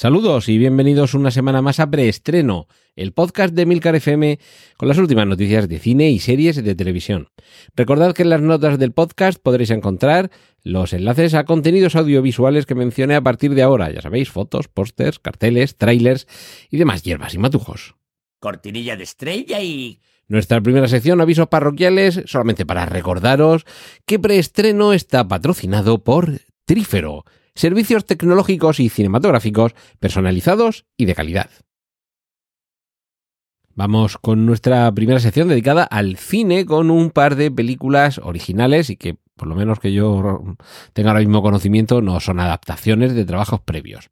Saludos 0.00 0.48
y 0.48 0.56
bienvenidos 0.56 1.12
una 1.12 1.30
semana 1.30 1.60
más 1.60 1.78
a 1.78 1.90
Preestreno, 1.90 2.68
el 2.96 3.12
podcast 3.12 3.52
de 3.52 3.66
Milcar 3.66 3.96
FM 3.96 4.38
con 4.78 4.88
las 4.88 4.96
últimas 4.96 5.26
noticias 5.26 5.68
de 5.68 5.78
cine 5.78 6.08
y 6.08 6.20
series 6.20 6.64
de 6.64 6.74
televisión. 6.74 7.28
Recordad 7.76 8.14
que 8.14 8.22
en 8.22 8.30
las 8.30 8.40
notas 8.40 8.78
del 8.78 8.92
podcast 8.92 9.38
podréis 9.42 9.68
encontrar 9.68 10.30
los 10.62 10.94
enlaces 10.94 11.34
a 11.34 11.44
contenidos 11.44 11.96
audiovisuales 11.96 12.64
que 12.64 12.74
mencioné 12.74 13.14
a 13.14 13.20
partir 13.20 13.54
de 13.54 13.60
ahora, 13.60 13.90
ya 13.92 14.00
sabéis, 14.00 14.30
fotos, 14.30 14.68
pósters, 14.68 15.18
carteles, 15.18 15.76
trailers 15.76 16.26
y 16.70 16.78
demás 16.78 17.02
hierbas 17.02 17.34
y 17.34 17.38
matujos. 17.38 17.94
Cortinilla 18.38 18.96
de 18.96 19.02
estrella 19.02 19.60
y... 19.60 20.00
Nuestra 20.28 20.62
primera 20.62 20.88
sección, 20.88 21.20
avisos 21.20 21.48
parroquiales, 21.48 22.22
solamente 22.24 22.64
para 22.64 22.86
recordaros 22.86 23.66
que 24.06 24.18
Preestreno 24.18 24.94
está 24.94 25.28
patrocinado 25.28 26.02
por 26.02 26.40
Trífero 26.64 27.26
servicios 27.54 28.04
tecnológicos 28.04 28.80
y 28.80 28.88
cinematográficos 28.88 29.74
personalizados 29.98 30.86
y 30.96 31.04
de 31.04 31.14
calidad. 31.14 31.50
Vamos 33.74 34.18
con 34.18 34.44
nuestra 34.46 34.92
primera 34.92 35.20
sección 35.20 35.48
dedicada 35.48 35.84
al 35.84 36.16
cine 36.16 36.66
con 36.66 36.90
un 36.90 37.10
par 37.10 37.36
de 37.36 37.50
películas 37.50 38.18
originales 38.18 38.90
y 38.90 38.96
que 38.96 39.16
por 39.36 39.48
lo 39.48 39.54
menos 39.54 39.80
que 39.80 39.92
yo 39.92 40.42
tenga 40.92 41.10
ahora 41.10 41.20
mismo 41.20 41.40
conocimiento 41.40 42.02
no 42.02 42.20
son 42.20 42.40
adaptaciones 42.40 43.14
de 43.14 43.24
trabajos 43.24 43.60
previos. 43.60 44.10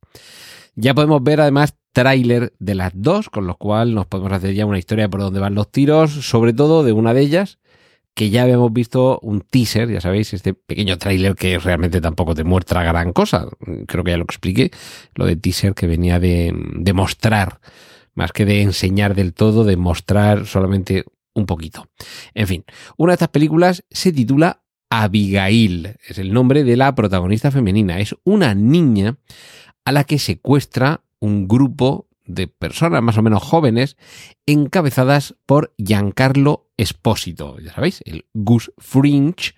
Ya 0.74 0.94
podemos 0.94 1.22
ver 1.22 1.42
además 1.42 1.76
tráiler 1.92 2.54
de 2.60 2.74
las 2.74 2.92
dos, 2.94 3.28
con 3.28 3.46
lo 3.46 3.56
cual 3.56 3.94
nos 3.94 4.06
podemos 4.06 4.32
hacer 4.32 4.54
ya 4.54 4.64
una 4.64 4.78
historia 4.78 5.08
por 5.08 5.20
donde 5.20 5.40
van 5.40 5.54
los 5.54 5.70
tiros, 5.70 6.12
sobre 6.12 6.52
todo 6.52 6.82
de 6.82 6.92
una 6.92 7.12
de 7.12 7.20
ellas, 7.20 7.58
que 8.18 8.30
ya 8.30 8.42
habíamos 8.42 8.72
visto 8.72 9.20
un 9.22 9.42
teaser, 9.42 9.88
ya 9.88 10.00
sabéis, 10.00 10.32
este 10.32 10.52
pequeño 10.52 10.98
tráiler 10.98 11.36
que 11.36 11.56
realmente 11.56 12.00
tampoco 12.00 12.34
te 12.34 12.42
muestra 12.42 12.82
gran 12.82 13.12
cosa. 13.12 13.46
Creo 13.86 14.02
que 14.02 14.10
ya 14.10 14.16
lo 14.16 14.24
expliqué, 14.24 14.72
lo 15.14 15.24
de 15.24 15.36
teaser 15.36 15.72
que 15.72 15.86
venía 15.86 16.18
de, 16.18 16.52
de 16.52 16.92
mostrar, 16.92 17.60
más 18.16 18.32
que 18.32 18.44
de 18.44 18.62
enseñar 18.62 19.14
del 19.14 19.34
todo, 19.34 19.62
de 19.62 19.76
mostrar 19.76 20.46
solamente 20.46 21.04
un 21.32 21.46
poquito. 21.46 21.86
En 22.34 22.48
fin, 22.48 22.64
una 22.96 23.12
de 23.12 23.14
estas 23.14 23.28
películas 23.28 23.84
se 23.88 24.12
titula 24.12 24.64
Abigail, 24.90 25.94
es 26.08 26.18
el 26.18 26.32
nombre 26.32 26.64
de 26.64 26.76
la 26.76 26.96
protagonista 26.96 27.52
femenina. 27.52 28.00
Es 28.00 28.16
una 28.24 28.52
niña 28.52 29.16
a 29.84 29.92
la 29.92 30.02
que 30.02 30.18
secuestra 30.18 31.04
un 31.20 31.46
grupo 31.46 32.07
de 32.28 32.46
personas 32.46 33.02
más 33.02 33.18
o 33.18 33.22
menos 33.22 33.42
jóvenes 33.42 33.96
encabezadas 34.46 35.34
por 35.46 35.74
Giancarlo 35.78 36.68
Espósito, 36.76 37.58
ya 37.58 37.72
sabéis, 37.72 38.02
el 38.04 38.26
Gus 38.34 38.70
Fringe 38.78 39.54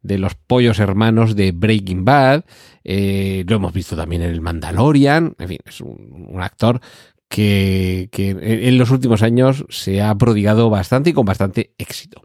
de 0.00 0.18
los 0.18 0.34
pollos 0.34 0.78
hermanos 0.78 1.36
de 1.36 1.52
Breaking 1.52 2.04
Bad, 2.04 2.44
eh, 2.84 3.44
lo 3.46 3.56
hemos 3.56 3.72
visto 3.72 3.94
también 3.94 4.22
en 4.22 4.30
el 4.30 4.40
Mandalorian, 4.40 5.34
en 5.38 5.48
fin, 5.48 5.58
es 5.64 5.80
un, 5.80 6.40
actor 6.40 6.80
que, 7.28 8.08
en 8.12 8.78
los 8.78 8.90
últimos 8.90 9.22
años 9.22 9.64
se 9.68 10.02
ha 10.02 10.14
prodigado 10.16 10.70
bastante 10.70 11.10
y 11.10 11.12
con 11.12 11.24
bastante 11.24 11.74
éxito. 11.78 12.22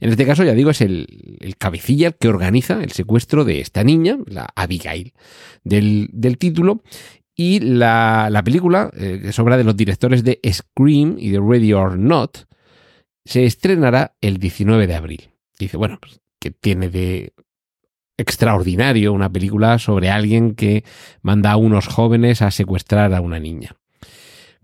En 0.00 0.10
este 0.10 0.24
caso, 0.24 0.44
ya 0.44 0.54
digo, 0.54 0.70
es 0.70 0.80
el, 0.80 1.38
el 1.40 1.56
cabecilla 1.56 2.12
que 2.12 2.28
organiza 2.28 2.82
el 2.82 2.92
secuestro 2.92 3.44
de 3.44 3.60
esta 3.60 3.82
niña, 3.82 4.18
la 4.26 4.48
Abigail, 4.54 5.12
del, 5.64 6.08
del 6.12 6.38
título, 6.38 6.82
y 7.40 7.60
la, 7.60 8.30
la 8.32 8.42
película, 8.42 8.90
eh, 8.94 9.20
que 9.22 9.28
es 9.28 9.38
obra 9.38 9.56
de 9.56 9.62
los 9.62 9.76
directores 9.76 10.24
de 10.24 10.40
Scream 10.52 11.14
y 11.20 11.30
de 11.30 11.38
Ready 11.38 11.72
or 11.72 11.96
Not, 11.96 12.48
se 13.24 13.46
estrenará 13.46 14.16
el 14.20 14.38
19 14.38 14.88
de 14.88 14.94
abril. 14.96 15.30
Dice, 15.56 15.76
bueno, 15.76 15.98
pues, 16.00 16.20
que 16.40 16.50
tiene 16.50 16.88
de 16.88 17.32
extraordinario 18.16 19.12
una 19.12 19.30
película 19.30 19.78
sobre 19.78 20.10
alguien 20.10 20.56
que 20.56 20.82
manda 21.22 21.52
a 21.52 21.56
unos 21.56 21.86
jóvenes 21.86 22.42
a 22.42 22.50
secuestrar 22.50 23.14
a 23.14 23.20
una 23.20 23.38
niña. 23.38 23.76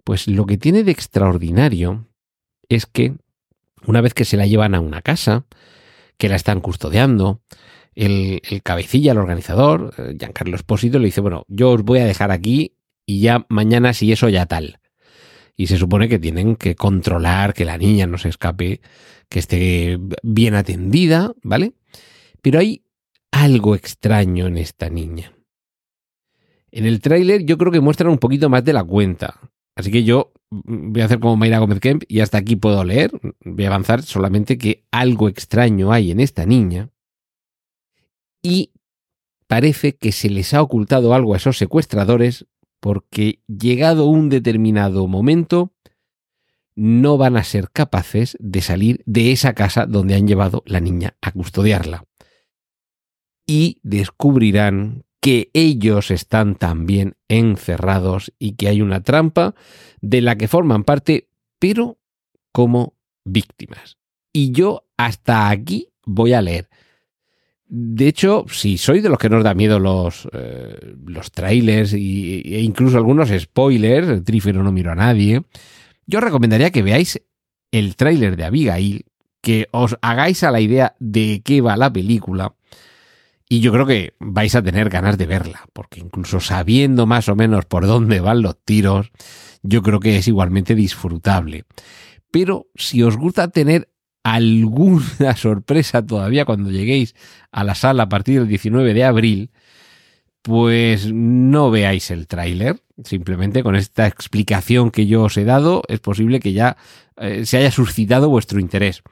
Pues 0.03 0.27
lo 0.27 0.45
que 0.45 0.59
tiene 0.59 0.83
de 0.83 0.91
extraordinario 0.91 2.09
es 2.69 2.87
que 2.87 3.15
una 3.87 4.01
vez 4.01 4.15
que 4.15 4.25
se 4.25 4.37
la 4.37 4.49
llevan 4.49 4.75
a 4.75 4.81
una 4.81 5.01
casa, 5.01 5.47
que 6.19 6.29
la 6.29 6.35
están 6.35 6.61
custodiando, 6.61 7.41
el, 7.95 8.41
cabecilla, 8.63 9.13
el 9.13 9.19
organizador, 9.19 9.95
eh, 9.99 10.17
Giancarlo 10.19 10.57
Espósito, 10.57 10.99
le 10.99 11.07
dice, 11.07 11.21
bueno, 11.21 11.45
yo 11.49 11.71
os 11.71 11.83
voy 11.83 12.01
a 12.01 12.07
dejar 12.07 12.31
aquí 12.31 12.77
y 13.07 13.21
ya 13.21 13.47
mañana 13.49 13.93
si 13.93 14.13
eso 14.13 14.29
ya 14.29 14.47
tal. 14.47 14.81
Y 15.57 15.69
se 15.69 15.77
supone 15.77 16.09
que 16.09 16.19
tienen 16.19 16.57
que 16.57 16.75
controlar 16.75 17.55
que 17.55 17.65
la 17.65 17.79
niña 17.79 18.07
no 18.07 18.19
se 18.19 18.29
escape, 18.29 18.81
que 19.29 19.39
esté 19.39 19.99
bien 20.23 20.55
atendida, 20.55 21.33
¿vale? 21.43 21.75
Pero 22.43 22.59
hay 22.59 22.85
algo 23.31 23.75
extraño 23.75 24.47
en 24.47 24.59
esta 24.59 24.91
niña. 24.91 25.33
En 26.73 26.87
el 26.87 27.01
tráiler 27.01 27.45
yo 27.45 27.57
creo 27.57 27.71
que 27.71 27.81
muestran 27.81 28.11
un 28.11 28.19
poquito 28.19 28.51
más 28.51 28.65
de 28.65 28.73
la 28.73 28.83
cuenta. 28.83 29.41
Así 29.77 29.93
que 29.93 30.03
yo 30.03 30.33
voy 30.51 31.03
a 31.03 31.05
hacer 31.05 31.21
como 31.21 31.37
Mayra 31.37 31.59
Gómez 31.59 31.81
Kemp 31.81 32.03
y 32.09 32.21
hasta 32.21 32.39
aquí 32.39 32.57
puedo 32.57 32.83
leer. 32.83 33.13
Voy 33.45 33.65
a 33.65 33.69
avanzar 33.69 34.03
solamente 34.03 34.59
que 34.59 34.85
algo 34.91 35.29
extraño 35.29 35.93
hay 35.93 36.11
en 36.11 36.19
esta 36.19 36.47
niña 36.47 36.91
y 38.45 38.73
parece 39.49 39.97
que 39.97 40.13
se 40.13 40.31
les 40.31 40.55
ha 40.55 40.63
ocultado 40.63 41.15
algo 41.15 41.35
a 41.35 41.39
esos 41.39 41.59
secuestradores 41.59 42.47
porque 42.79 43.41
llegado 43.49 44.05
un 44.05 44.29
determinado 44.29 45.09
momento 45.09 45.73
no 46.77 47.17
van 47.17 47.37
a 47.37 47.45
ser 47.45 47.71
capaces 47.71 48.37
de 48.41 48.61
salir 48.61 49.03
de 49.07 49.33
esa 49.33 49.55
casa 49.55 49.87
donde 49.87 50.15
han 50.15 50.29
llevado 50.29 50.63
la 50.67 50.81
niña 50.81 51.17
a 51.23 51.33
custodiarla. 51.33 52.05
Y 53.47 53.79
descubrirán 53.83 55.05
que 55.21 55.51
ellos 55.55 56.11
están 56.11 56.57
también 56.57 57.17
encerrados 57.29 58.35
y 58.39 58.57
que 58.57 58.69
hay 58.69 58.83
una 58.83 59.03
trampa 59.03 59.55
de 60.03 60.21
la 60.21 60.37
que 60.37 60.49
forman 60.49 60.85
parte, 60.85 61.29
pero 61.59 61.99
como 62.53 62.95
víctimas. 63.25 63.97
Y 64.33 64.53
yo 64.53 64.87
hasta 64.99 65.49
aquí 65.49 65.89
voy 66.05 66.35
a 66.35 66.43
leer. 66.43 66.69
De 67.77 68.07
hecho, 68.07 68.45
si 68.49 68.79
sois 68.79 69.03
de 69.03 69.09
los 69.09 69.19
que 69.19 69.29
nos 69.29 69.43
da 69.43 69.53
miedo 69.53 69.81
los, 69.81 70.29
eh, 70.33 70.95
los 71.07 71.33
trailers 71.33 71.93
y, 71.93 72.41
e 72.45 72.61
incluso 72.61 72.97
algunos 72.97 73.31
spoilers, 73.37 74.07
el 74.07 74.23
trífero 74.23 74.63
no 74.63 74.71
miro 74.71 74.93
a 74.93 74.95
nadie, 74.95 75.43
yo 76.07 76.21
recomendaría 76.21 76.71
que 76.71 76.85
veáis 76.85 77.21
el 77.73 77.97
tráiler 77.97 78.37
de 78.37 78.45
Abigail, 78.45 79.07
que 79.41 79.67
os 79.73 79.99
hagáis 80.03 80.45
a 80.45 80.53
la 80.53 80.61
idea 80.61 80.95
de 81.01 81.43
qué 81.45 81.63
va 81.63 81.77
la 81.77 81.93
película. 81.93 82.55
Y 83.49 83.59
yo 83.59 83.73
creo 83.73 83.87
que 83.87 84.15
vais 84.21 84.55
a 84.55 84.63
tener 84.63 84.89
ganas 84.89 85.19
de 85.19 85.27
verla, 85.27 85.67
porque 85.73 85.99
incluso 85.99 86.39
sabiendo 86.39 87.07
más 87.07 87.29
o 87.29 87.35
menos 87.35 87.65
por 87.65 87.89
dónde 87.89 88.21
van 88.21 88.43
los 88.43 88.57
tiros, 88.65 89.11
yo 89.65 89.83
creo 89.83 89.99
que 89.99 90.19
es 90.19 90.29
igualmente 90.29 90.77
disfrutable. 90.77 91.65
Pero 92.31 92.69
si 92.77 93.03
os 93.03 93.17
gusta 93.17 93.49
tener 93.49 93.89
alguna 94.25 95.37
sorpresa 95.37 96.05
todavía 96.05 96.45
cuando 96.45 96.71
lleguéis 96.71 97.15
a 97.53 97.63
la 97.63 97.77
sala 97.77 98.05
a 98.05 98.09
partir 98.09 98.41
del 98.41 98.49
19 98.49 98.93
de 98.95 99.05
abril, 99.05 99.51
pues 100.43 101.13
no 101.13 101.71
veáis 101.71 102.11
el 102.11 102.27
tráiler. 102.27 102.81
Simplemente 103.05 103.63
con 103.63 103.77
esta 103.77 104.07
explicación 104.07 104.91
que 104.91 105.07
yo 105.07 105.23
os 105.23 105.37
he 105.37 105.45
dado, 105.45 105.83
es 105.89 106.01
posible 106.01 106.41
que 106.41 106.53
ya 106.53 106.77
eh, 107.17 107.47
se 107.47 107.59
haya 107.59 107.71
suscitado 107.71 108.29
vuestro 108.29 108.61
interés. 108.61 109.03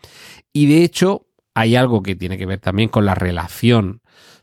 Y 0.52 0.66
de 0.66 0.82
hecho, 0.82 1.26
hay 1.54 1.76
algo 1.76 2.02
que 2.02 2.14
tiene 2.14 2.38
que 2.38 2.46
ver 2.46 2.60
también 2.60 2.88
con 2.88 3.06
la 3.06 3.14
relación 3.14 4.00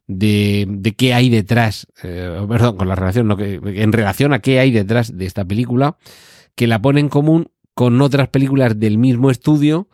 de, 0.08 0.66
de 0.68 0.96
qué 0.96 1.14
hay 1.14 1.30
detrás, 1.30 1.88
eh, 2.04 2.44
perdón, 2.50 2.78
con 2.78 2.88
la 2.88 2.96
relación, 2.96 3.28
no, 3.28 3.38
que, 3.38 3.60
en 3.64 3.94
relación 3.94 4.34
a 4.34 4.40
qué 4.40 4.60
hay 4.60 4.72
detrás 4.72 5.16
de 5.16 5.26
esta 5.26 5.46
película, 5.46 5.98
que 6.56 6.68
la 6.68 6.82
pone 6.82 7.00
en 7.00 7.10
común 7.10 7.52
con 7.76 8.02
otras 8.02 8.28
películas 8.30 8.80
del 8.80 8.98
mismo 8.98 9.30
estudio 9.32 9.88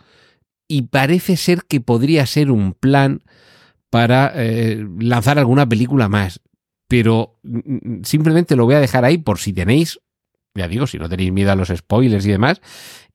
y 0.68 0.84
parece 0.84 1.38
ser 1.38 1.64
que 1.68 1.82
podría 1.82 2.26
ser 2.26 2.52
un 2.52 2.74
plan 2.74 3.24
para 3.90 4.32
eh, 4.36 4.86
lanzar 5.00 5.40
alguna 5.40 5.68
película 5.68 6.10
más. 6.10 6.42
Pero 6.88 7.40
mm, 7.44 7.58
mm, 7.58 8.04
simplemente 8.04 8.56
lo 8.56 8.66
voy 8.66 8.76
a 8.76 8.80
dejar 8.80 9.06
ahí 9.06 9.18
por 9.18 9.40
si 9.40 9.54
tenéis, 9.54 10.00
ya 10.54 10.68
digo, 10.68 10.88
si 10.88 10.98
no 10.98 11.10
tenéis 11.10 11.32
miedo 11.32 11.52
a 11.52 11.56
los 11.56 11.70
spoilers 11.70 12.26
y 12.26 12.32
demás, 12.32 12.62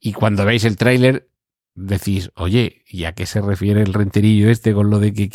y 0.00 0.12
cuando 0.12 0.44
veáis 0.44 0.64
el 0.64 0.76
tráiler 0.76 1.28
decís, 1.74 2.30
oye, 2.34 2.82
¿y 2.88 3.04
a 3.04 3.12
qué 3.12 3.26
se 3.26 3.40
refiere 3.40 3.82
el 3.82 3.94
renterillo 3.94 4.50
este 4.50 4.74
con 4.74 4.90
lo 4.90 4.98
de 4.98 5.12
que 5.12 5.28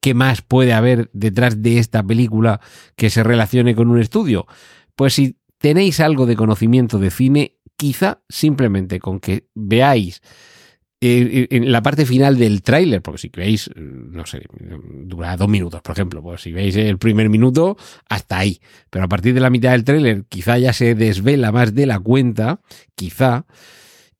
qué 0.00 0.14
más 0.14 0.42
puede 0.42 0.72
haber 0.72 1.10
detrás 1.12 1.62
de 1.62 1.78
esta 1.78 2.02
película 2.02 2.60
que 2.96 3.10
se 3.10 3.22
relacione 3.22 3.74
con 3.74 3.88
un 3.88 4.00
estudio? 4.00 4.46
Pues 4.96 5.14
si 5.14 5.38
tenéis 5.58 6.00
algo 6.00 6.26
de 6.26 6.36
conocimiento 6.36 6.98
de 6.98 7.10
cine, 7.10 7.58
quizá 7.76 8.22
simplemente 8.28 8.98
con 8.98 9.20
que 9.20 9.48
veáis 9.54 10.22
eh, 11.02 11.48
en 11.50 11.72
la 11.72 11.82
parte 11.82 12.04
final 12.04 12.36
del 12.36 12.62
tráiler, 12.62 13.00
porque 13.00 13.18
si 13.18 13.30
veis, 13.34 13.70
no 13.76 14.26
sé, 14.26 14.42
dura 15.04 15.36
dos 15.36 15.48
minutos, 15.48 15.80
por 15.80 15.92
ejemplo, 15.92 16.22
pues 16.22 16.42
si 16.42 16.52
veis 16.52 16.76
el 16.76 16.98
primer 16.98 17.30
minuto, 17.30 17.76
hasta 18.08 18.38
ahí. 18.38 18.60
Pero 18.90 19.06
a 19.06 19.08
partir 19.08 19.32
de 19.32 19.40
la 19.40 19.48
mitad 19.48 19.70
del 19.70 19.84
tráiler, 19.84 20.24
quizá 20.28 20.58
ya 20.58 20.72
se 20.74 20.94
desvela 20.94 21.52
más 21.52 21.74
de 21.74 21.86
la 21.86 21.98
cuenta, 21.98 22.60
quizá. 22.94 23.46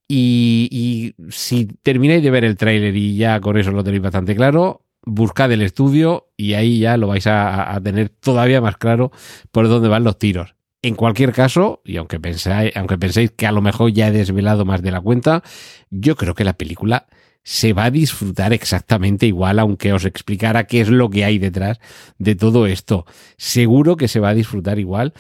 Y, 0.09 0.69
y 0.73 1.31
si 1.31 1.67
termináis 1.83 2.23
de 2.23 2.31
ver 2.31 2.45
el 2.45 2.57
tráiler 2.57 2.97
y 2.97 3.17
ya 3.17 3.41
con 3.41 3.59
eso 3.59 3.71
lo 3.71 3.85
tenéis 3.85 4.03
bastante 4.03 4.35
claro, 4.35 4.87
buscad 5.03 5.53
el 5.53 5.63
estudio 5.63 6.31
y 6.37 6.55
ahí 6.55 6.81
ya 6.81 6.97
lo 6.97 7.09
vais 7.09 7.27
a, 7.27 7.75
a 7.75 7.81
tener 7.81 8.09
todavía 8.09 8.61
más 8.61 8.77
claro 8.77 9.13
por 9.53 9.69
dónde 9.69 9.89
van 9.89 10.05
los 10.05 10.19
tiros. 10.19 10.55
En 10.83 10.95
cualquier 10.95 11.33
caso, 11.33 11.83
y 11.85 11.99
aunque 11.99 12.19
pensáis, 12.19 12.75
aunque 12.75 12.97
penséis 12.97 13.31
que 13.33 13.47
a 13.47 13.53
lo 13.53 13.61
mejor 13.61 13.93
ya 13.93 14.09
he 14.09 14.13
desvelado 14.13 14.65
más 14.65 14.81
de 14.81 14.91
la 14.91 15.01
cuenta, 15.01 15.43
yo 15.91 16.17
creo 16.17 16.35
que 16.35 16.45
la 16.45 16.55
película 16.55 17.07
se 17.43 17.73
va 17.75 17.85
a 17.85 17.91
disfrutar 17.91 18.53
exactamente 18.53 19.27
igual, 19.27 19.59
aunque 19.59 19.93
os 19.93 20.05
explicara 20.07 20.65
qué 20.65 20.81
es 20.81 20.89
lo 20.89 21.11
que 21.11 21.25
hay 21.25 21.39
detrás 21.39 21.81
de 22.19 22.35
todo 22.35 22.67
esto. 22.67 23.05
Seguro 23.37 23.97
que 23.97 24.09
se 24.09 24.21
va 24.21 24.31
a 24.31 24.35
disfrutar 24.35 24.79
igual. 24.79 25.13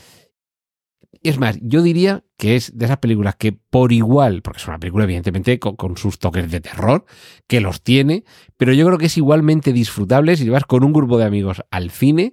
Es 1.23 1.39
más, 1.39 1.59
yo 1.61 1.83
diría 1.83 2.25
que 2.39 2.57
es 2.57 2.79
de 2.79 2.87
esas 2.87 2.97
películas 2.97 3.37
que 3.37 3.53
por 3.53 3.93
igual, 3.93 4.41
porque 4.41 4.61
es 4.61 4.67
una 4.67 4.79
película 4.79 5.05
evidentemente 5.05 5.59
con, 5.59 5.77
con, 5.77 5.99
sus 5.99 6.19
toques 6.19 6.51
de 6.51 6.61
terror, 6.61 7.05
que 7.47 7.61
los 7.61 7.83
tiene, 7.83 8.25
pero 8.57 8.73
yo 8.73 8.87
creo 8.87 8.97
que 8.97 9.07
es 9.07 9.19
igualmente 9.19 9.75
disfrutable 9.75 10.37
si 10.37 10.49
vas 10.49 10.65
con 10.65 10.85
un 10.85 10.95
grupo 10.95 11.19
de 11.19 11.27
amigos 11.27 11.63
al 11.71 11.91
cine 11.91 12.33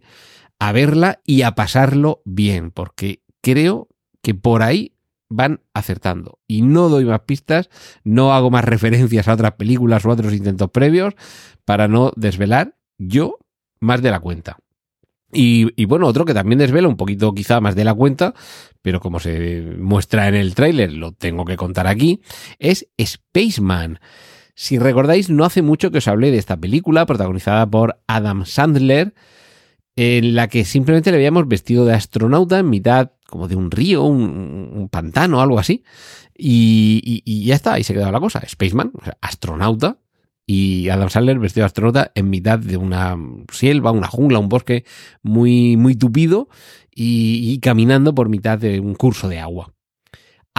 a 0.60 0.72
verla 0.72 1.22
y 1.26 1.44
a 1.44 1.56
pasarlo 1.56 2.22
bien, 2.26 2.72
porque 2.72 3.22
creo 3.42 3.90
que 4.22 4.34
por 4.34 4.64
ahí 4.64 4.94
van 5.30 5.62
acertando. 5.74 6.40
Y 6.48 6.62
no 6.62 6.90
doy 6.90 7.06
más 7.06 7.22
pistas, 7.22 7.70
no 8.04 8.34
hago 8.34 8.50
más 8.50 8.66
referencias 8.66 9.28
a 9.28 9.34
otras 9.34 9.54
películas 9.54 10.06
o 10.06 10.10
a 10.10 10.14
otros 10.14 10.34
intentos 10.34 10.70
previos 10.72 11.14
para 11.66 11.88
no 11.88 12.12
desvelar 12.16 12.76
yo 12.98 13.38
más 13.80 14.02
de 14.02 14.12
la 14.12 14.20
cuenta. 14.20 14.58
Y, 15.32 15.86
bueno, 15.86 16.08
otro 16.08 16.24
que 16.24 16.34
también 16.34 16.60
desvela 16.60 16.88
un 16.88 16.96
poquito 16.96 17.34
quizá 17.34 17.60
más 17.60 17.76
de 17.76 17.84
la 17.84 17.94
cuenta, 17.94 18.34
pero 18.82 19.02
como 19.02 19.20
se 19.20 19.76
muestra 19.78 20.30
en 20.30 20.36
el 20.36 20.56
tráiler, 20.56 20.94
lo 20.94 21.12
tengo 21.12 21.44
que 21.44 21.58
contar 21.58 21.86
aquí, 21.86 22.22
es 22.60 22.88
Spaceman. 23.00 24.00
Si 24.56 24.80
recordáis, 24.80 25.30
no 25.30 25.44
hace 25.44 25.62
mucho 25.62 25.92
que 25.92 25.98
os 25.98 26.08
hablé 26.08 26.32
de 26.32 26.38
esta 26.38 26.56
película 26.56 27.06
protagonizada 27.06 27.70
por 27.70 28.00
Adam 28.08 28.46
Sandler, 28.46 29.14
en 29.98 30.36
la 30.36 30.48
que 30.48 30.64
simplemente 30.64 31.10
le 31.10 31.18
habíamos 31.18 31.48
vestido 31.48 31.84
de 31.84 31.96
astronauta 31.96 32.60
en 32.60 32.70
mitad 32.70 33.12
como 33.26 33.48
de 33.48 33.56
un 33.56 33.72
río, 33.72 34.04
un, 34.04 34.88
pantano, 34.90 35.42
algo 35.42 35.60
así. 35.60 35.84
Y, 36.38 37.44
ya 37.46 37.56
está, 37.56 37.74
ahí 37.74 37.84
se 37.84 37.94
quedaba 37.94 38.12
la 38.12 38.20
cosa. 38.20 38.42
Spaceman, 38.48 38.92
o 38.94 39.04
sea, 39.04 39.18
astronauta, 39.22 39.98
y 40.46 40.88
Adam 40.90 41.10
Sandler 41.10 41.40
vestido 41.40 41.64
de 41.64 41.66
astronauta 41.66 42.12
en 42.14 42.30
mitad 42.30 42.60
de 42.60 42.78
una 42.78 43.18
selva, 43.52 43.92
una 43.92 44.08
jungla, 44.08 44.40
un 44.40 44.50
bosque 44.50 44.86
muy, 45.24 45.76
muy 45.78 45.96
tupido 45.96 46.48
y 46.92 47.60
caminando 47.60 48.16
por 48.16 48.30
mitad 48.30 48.58
de 48.58 48.80
un 48.80 48.96
curso 48.96 49.28
de 49.28 49.40
agua. 49.40 49.74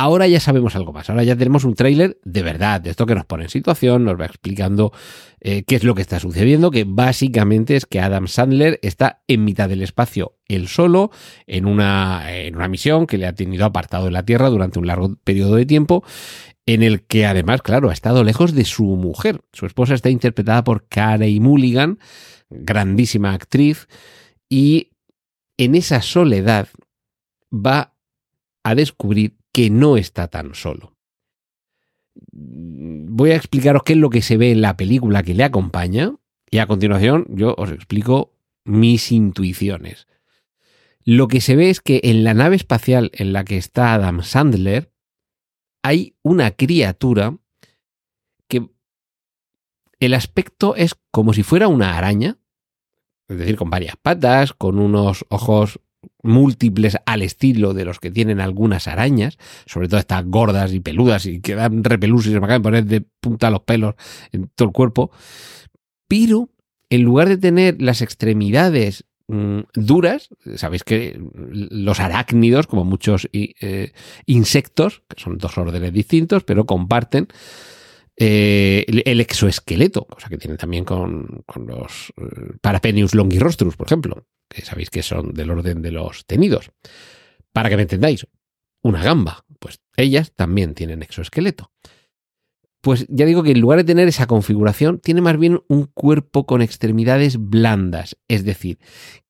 Ahora 0.01 0.29
ya 0.29 0.39
sabemos 0.39 0.77
algo 0.77 0.93
más, 0.93 1.11
ahora 1.11 1.25
ya 1.25 1.35
tenemos 1.35 1.65
un 1.65 1.75
tráiler 1.75 2.21
de 2.23 2.45
verdad, 2.45 2.81
de 2.81 2.91
esto 2.91 3.05
que 3.05 3.17
nos 3.17 3.25
pone 3.25 3.43
en 3.43 3.51
situación, 3.51 4.05
nos 4.05 4.17
va 4.17 4.27
explicando 4.27 4.93
eh, 5.41 5.65
qué 5.65 5.75
es 5.75 5.83
lo 5.83 5.97
que 5.97 6.03
está 6.03 6.21
sucediendo, 6.21 6.71
que 6.71 6.85
básicamente 6.87 7.75
es 7.75 7.85
que 7.85 7.99
Adam 7.99 8.29
Sandler 8.29 8.79
está 8.83 9.25
en 9.27 9.45
mitad 9.45 9.69
del 9.69 9.83
espacio, 9.83 10.37
él 10.47 10.69
solo, 10.69 11.11
en 11.49 11.67
una, 11.67 12.33
en 12.33 12.55
una 12.55 12.69
misión 12.69 13.09
que 13.09 13.19
le 13.19 13.27
ha 13.27 13.35
tenido 13.35 13.65
apartado 13.65 14.05
de 14.05 14.13
la 14.13 14.25
Tierra 14.25 14.51
durante 14.51 14.79
un 14.79 14.87
largo 14.87 15.17
periodo 15.25 15.57
de 15.57 15.67
tiempo, 15.67 16.05
en 16.65 16.85
el 16.85 17.03
que 17.03 17.27
además, 17.27 17.61
claro, 17.63 17.91
ha 17.91 17.93
estado 17.93 18.23
lejos 18.23 18.55
de 18.55 18.67
su 18.67 18.85
mujer. 18.85 19.41
Su 19.53 19.67
esposa 19.67 19.95
está 19.95 20.11
interpretada 20.11 20.63
por 20.63 20.87
Carey 20.87 21.41
Mulligan, 21.41 21.99
grandísima 22.51 23.33
actriz, 23.33 23.89
y 24.49 24.93
en 25.57 25.75
esa 25.75 26.03
soledad 26.03 26.69
va 27.53 27.97
a 28.63 28.77
descubrir 28.77 29.38
que 29.59 29.71
no 29.71 29.97
está 29.97 30.29
tan 30.29 30.55
solo. 30.55 30.95
Voy 32.31 33.33
a 33.33 33.35
explicaros 33.35 33.83
qué 33.83 33.95
es 33.95 33.99
lo 33.99 34.09
que 34.09 34.23
se 34.23 34.37
ve 34.37 34.53
en 34.53 34.61
la 34.61 34.77
película 34.77 35.25
que 35.25 35.35
le 35.35 35.43
acompaña 35.43 36.15
y 36.49 36.59
a 36.59 36.69
continuación 36.69 37.27
yo 37.29 37.57
os 37.59 37.73
explico 37.73 38.37
mis 38.65 39.11
intuiciones. 39.11 40.07
Lo 41.03 41.27
que 41.27 41.41
se 41.41 41.57
ve 41.57 41.71
es 41.71 41.81
que 41.81 42.01
en 42.05 42.23
la 42.23 42.35
nave 42.35 42.55
espacial 42.55 43.11
en 43.15 43.33
la 43.33 43.43
que 43.43 43.57
está 43.57 43.95
Adam 43.95 44.23
Sandler 44.23 44.93
hay 45.83 46.15
una 46.23 46.53
criatura 46.53 47.37
que 48.47 48.71
el 49.99 50.15
aspecto 50.15 50.77
es 50.77 50.95
como 51.11 51.33
si 51.33 51.43
fuera 51.43 51.67
una 51.67 51.99
araña, 51.99 52.39
es 53.27 53.39
decir, 53.39 53.57
con 53.57 53.71
varias 53.71 53.97
patas, 53.97 54.53
con 54.53 54.79
unos 54.79 55.27
ojos 55.31 55.81
múltiples 56.23 56.97
al 57.07 57.23
estilo 57.23 57.75
de 57.75 57.85
los 57.85 57.99
que 58.01 58.11
tienen 58.11 58.41
algunas 58.41 58.89
arañas, 58.89 59.39
sobre 59.67 59.89
todo 59.89 60.01
estas 60.01 60.25
gordas 60.27 60.73
y 60.73 60.81
peludas 60.81 61.27
y 61.27 61.41
que 61.41 61.55
dan 61.55 61.85
repelús 61.85 62.27
y 62.27 62.33
se 62.33 62.41
me 62.41 62.47
acaban 62.47 62.63
de 62.63 62.65
poner 62.65 62.85
de 62.85 63.01
punta 63.21 63.51
los 63.51 63.63
pelos 63.63 63.95
en 64.33 64.49
todo 64.55 64.69
el 64.69 64.75
cuerpo, 64.75 65.11
pero 66.07 66.51
en 66.91 67.03
lugar 67.03 67.29
de 67.29 67.39
tener 67.39 67.81
las 67.83 68.03
extremidades 68.03 69.05
mmm, 69.29 69.61
duras, 69.75 70.29
sabéis 70.57 70.85
que 70.85 71.21
los 71.51 72.01
arácnidos, 72.01 72.67
como 72.67 72.85
muchos 72.85 73.29
eh, 73.33 73.93
insectos, 74.27 75.03
que 75.09 75.21
son 75.21 75.39
dos 75.39 75.59
órdenes 75.59 75.93
distintos, 75.93 76.45
pero 76.45 76.65
comparten 76.65 77.29
eh, 78.17 78.85
el 78.89 79.21
exoesqueleto, 79.21 80.05
cosa 80.07 80.29
que 80.29 80.39
tiene 80.39 80.57
también 80.57 80.85
con, 80.85 81.45
con 81.47 81.67
los 81.67 82.13
eh, 82.17 82.57
Parapenius 82.61 83.15
longirostrus, 83.15 83.77
por 83.77 83.87
ejemplo, 83.87 84.27
que 84.49 84.65
sabéis 84.65 84.91
que 84.91 85.03
son 85.03 85.35
del 85.35 85.51
orden 85.51 85.83
de 85.83 85.93
los 85.93 86.27
tenidos. 86.27 86.71
Para 87.53 87.69
que 87.69 87.77
me 87.77 87.83
entendáis, 87.83 88.27
una 88.83 89.03
gamba, 89.03 89.45
pues 89.59 89.81
ellas 89.97 90.33
también 90.35 90.75
tienen 90.75 91.03
exoesqueleto. 91.03 91.73
Pues 92.81 93.07
ya 93.09 93.27
digo 93.27 93.43
que 93.43 93.51
en 93.51 93.61
lugar 93.61 93.79
de 93.79 93.85
tener 93.85 94.07
esa 94.07 94.27
configuración, 94.27 95.01
tiene 95.01 95.21
más 95.21 95.37
bien 95.37 95.61
un 95.69 95.87
cuerpo 95.87 96.47
con 96.47 96.63
extremidades 96.63 97.37
blandas, 97.37 98.17
es 98.29 98.45
decir, 98.45 98.79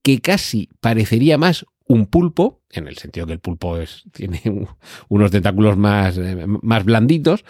que 0.02 0.20
casi 0.20 0.68
parecería 0.80 1.38
más 1.38 1.64
un 1.86 2.06
pulpo, 2.06 2.62
en 2.70 2.86
el 2.86 2.98
sentido 2.98 3.26
que 3.26 3.32
el 3.32 3.40
pulpo 3.40 3.78
es, 3.78 4.04
tiene 4.12 4.42
unos 5.08 5.30
tentáculos 5.30 5.76
más, 5.76 6.18
eh, 6.18 6.46
más 6.46 6.84
blanditos, 6.84 7.44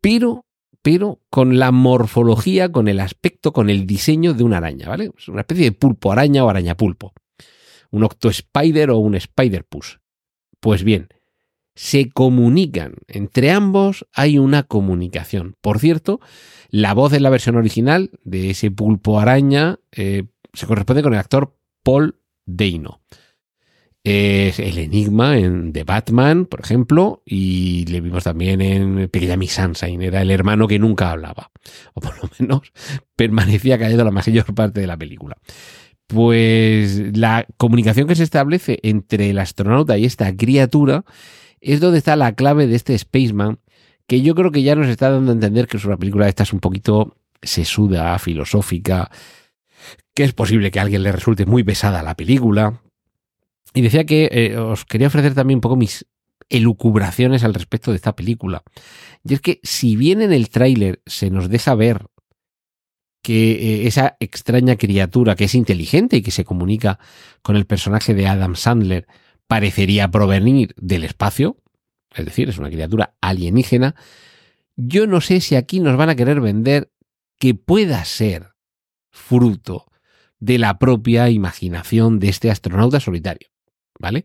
pero, 0.00 0.46
pero 0.82 1.20
con 1.30 1.58
la 1.58 1.72
morfología, 1.72 2.72
con 2.72 2.88
el 2.88 3.00
aspecto, 3.00 3.52
con 3.52 3.70
el 3.70 3.86
diseño 3.86 4.34
de 4.34 4.44
una 4.44 4.58
araña, 4.58 4.88
¿vale? 4.88 5.10
Es 5.16 5.28
una 5.28 5.40
especie 5.40 5.64
de 5.64 5.72
pulpo 5.72 6.12
araña 6.12 6.44
o 6.44 6.48
araña 6.48 6.76
pulpo. 6.76 7.12
Un 7.90 8.04
octospider 8.04 8.90
o 8.90 8.98
un 8.98 9.14
spider 9.14 9.64
puss. 9.64 10.00
Pues 10.60 10.84
bien, 10.84 11.08
se 11.74 12.10
comunican. 12.10 12.94
Entre 13.08 13.50
ambos 13.50 14.06
hay 14.14 14.38
una 14.38 14.62
comunicación. 14.62 15.56
Por 15.60 15.78
cierto, 15.78 16.20
la 16.70 16.94
voz 16.94 17.12
en 17.12 17.22
la 17.22 17.30
versión 17.30 17.56
original 17.56 18.10
de 18.22 18.50
ese 18.50 18.70
pulpo 18.70 19.18
araña 19.18 19.80
eh, 19.92 20.24
se 20.52 20.66
corresponde 20.66 21.02
con 21.02 21.12
el 21.12 21.20
actor 21.20 21.56
Paul 21.82 22.20
Dano 22.46 23.00
es 24.02 24.58
el 24.58 24.78
enigma 24.78 25.38
en 25.38 25.72
The 25.72 25.84
Batman, 25.84 26.46
por 26.46 26.60
ejemplo, 26.60 27.22
y 27.26 27.84
le 27.86 28.00
vimos 28.00 28.24
también 28.24 28.60
en 28.62 29.08
Pequeña 29.08 29.36
Miss 29.36 29.52
Sunshine, 29.52 30.02
era 30.02 30.22
el 30.22 30.30
hermano 30.30 30.66
que 30.66 30.78
nunca 30.78 31.10
hablaba, 31.10 31.50
o 31.94 32.00
por 32.00 32.16
lo 32.22 32.30
menos 32.38 32.72
permanecía 33.16 33.78
callado 33.78 34.04
la 34.04 34.10
mayor 34.10 34.54
parte 34.54 34.80
de 34.80 34.86
la 34.86 34.96
película. 34.96 35.36
Pues 36.06 37.16
la 37.16 37.46
comunicación 37.56 38.08
que 38.08 38.16
se 38.16 38.24
establece 38.24 38.80
entre 38.82 39.30
el 39.30 39.38
astronauta 39.38 39.96
y 39.96 40.06
esta 40.06 40.34
criatura 40.34 41.04
es 41.60 41.80
donde 41.80 41.98
está 41.98 42.16
la 42.16 42.34
clave 42.34 42.66
de 42.66 42.76
este 42.76 42.98
Spaceman, 42.98 43.60
que 44.06 44.22
yo 44.22 44.34
creo 44.34 44.50
que 44.50 44.62
ya 44.62 44.74
nos 44.74 44.88
está 44.88 45.10
dando 45.10 45.30
a 45.30 45.34
entender 45.34 45.68
que 45.68 45.76
es 45.76 45.84
una 45.84 45.98
película 45.98 46.24
de 46.24 46.30
estas 46.30 46.52
un 46.52 46.58
poquito 46.58 47.16
sesuda, 47.42 48.18
filosófica, 48.18 49.10
que 50.14 50.24
es 50.24 50.32
posible 50.32 50.70
que 50.70 50.78
a 50.80 50.82
alguien 50.82 51.02
le 51.02 51.12
resulte 51.12 51.46
muy 51.46 51.62
pesada 51.62 52.02
la 52.02 52.16
película, 52.16 52.80
y 53.74 53.82
decía 53.82 54.04
que 54.04 54.28
eh, 54.32 54.56
os 54.56 54.84
quería 54.84 55.08
ofrecer 55.08 55.34
también 55.34 55.58
un 55.58 55.62
poco 55.62 55.76
mis 55.76 56.06
elucubraciones 56.48 57.44
al 57.44 57.54
respecto 57.54 57.92
de 57.92 57.96
esta 57.96 58.16
película. 58.16 58.62
Y 59.24 59.34
es 59.34 59.40
que 59.40 59.60
si 59.62 59.96
bien 59.96 60.20
en 60.20 60.32
el 60.32 60.50
tráiler 60.50 61.00
se 61.06 61.30
nos 61.30 61.48
deja 61.48 61.74
ver 61.74 62.06
que 63.22 63.52
eh, 63.52 63.86
esa 63.86 64.16
extraña 64.20 64.76
criatura 64.76 65.36
que 65.36 65.44
es 65.44 65.54
inteligente 65.54 66.16
y 66.16 66.22
que 66.22 66.30
se 66.30 66.44
comunica 66.44 66.98
con 67.42 67.56
el 67.56 67.66
personaje 67.66 68.14
de 68.14 68.26
Adam 68.26 68.56
Sandler 68.56 69.06
parecería 69.46 70.10
provenir 70.10 70.74
del 70.76 71.04
espacio, 71.04 71.56
es 72.14 72.24
decir, 72.24 72.48
es 72.48 72.58
una 72.58 72.70
criatura 72.70 73.14
alienígena, 73.20 73.94
yo 74.76 75.06
no 75.06 75.20
sé 75.20 75.40
si 75.40 75.56
aquí 75.56 75.80
nos 75.80 75.96
van 75.96 76.08
a 76.08 76.16
querer 76.16 76.40
vender 76.40 76.90
que 77.38 77.54
pueda 77.54 78.04
ser 78.04 78.54
fruto 79.10 79.86
de 80.38 80.58
la 80.58 80.78
propia 80.78 81.28
imaginación 81.28 82.18
de 82.18 82.28
este 82.28 82.50
astronauta 82.50 83.00
solitario. 83.00 83.48
¿Vale? 84.00 84.24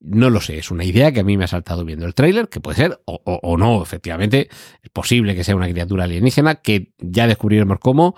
No 0.00 0.30
lo 0.30 0.40
sé, 0.40 0.58
es 0.58 0.70
una 0.72 0.84
idea 0.84 1.12
que 1.12 1.20
a 1.20 1.24
mí 1.24 1.36
me 1.36 1.44
ha 1.44 1.48
saltado 1.48 1.84
viendo 1.84 2.04
el 2.06 2.14
tráiler, 2.14 2.48
que 2.48 2.60
puede 2.60 2.76
ser 2.76 3.00
o, 3.06 3.20
o- 3.24 3.56
no, 3.56 3.82
efectivamente. 3.82 4.48
Es 4.82 4.90
posible 4.90 5.34
que 5.36 5.44
sea 5.44 5.54
una 5.56 5.68
criatura 5.70 6.04
alienígena 6.04 6.56
que 6.56 6.92
ya 6.98 7.28
descubriremos 7.28 7.78
cómo 7.78 8.16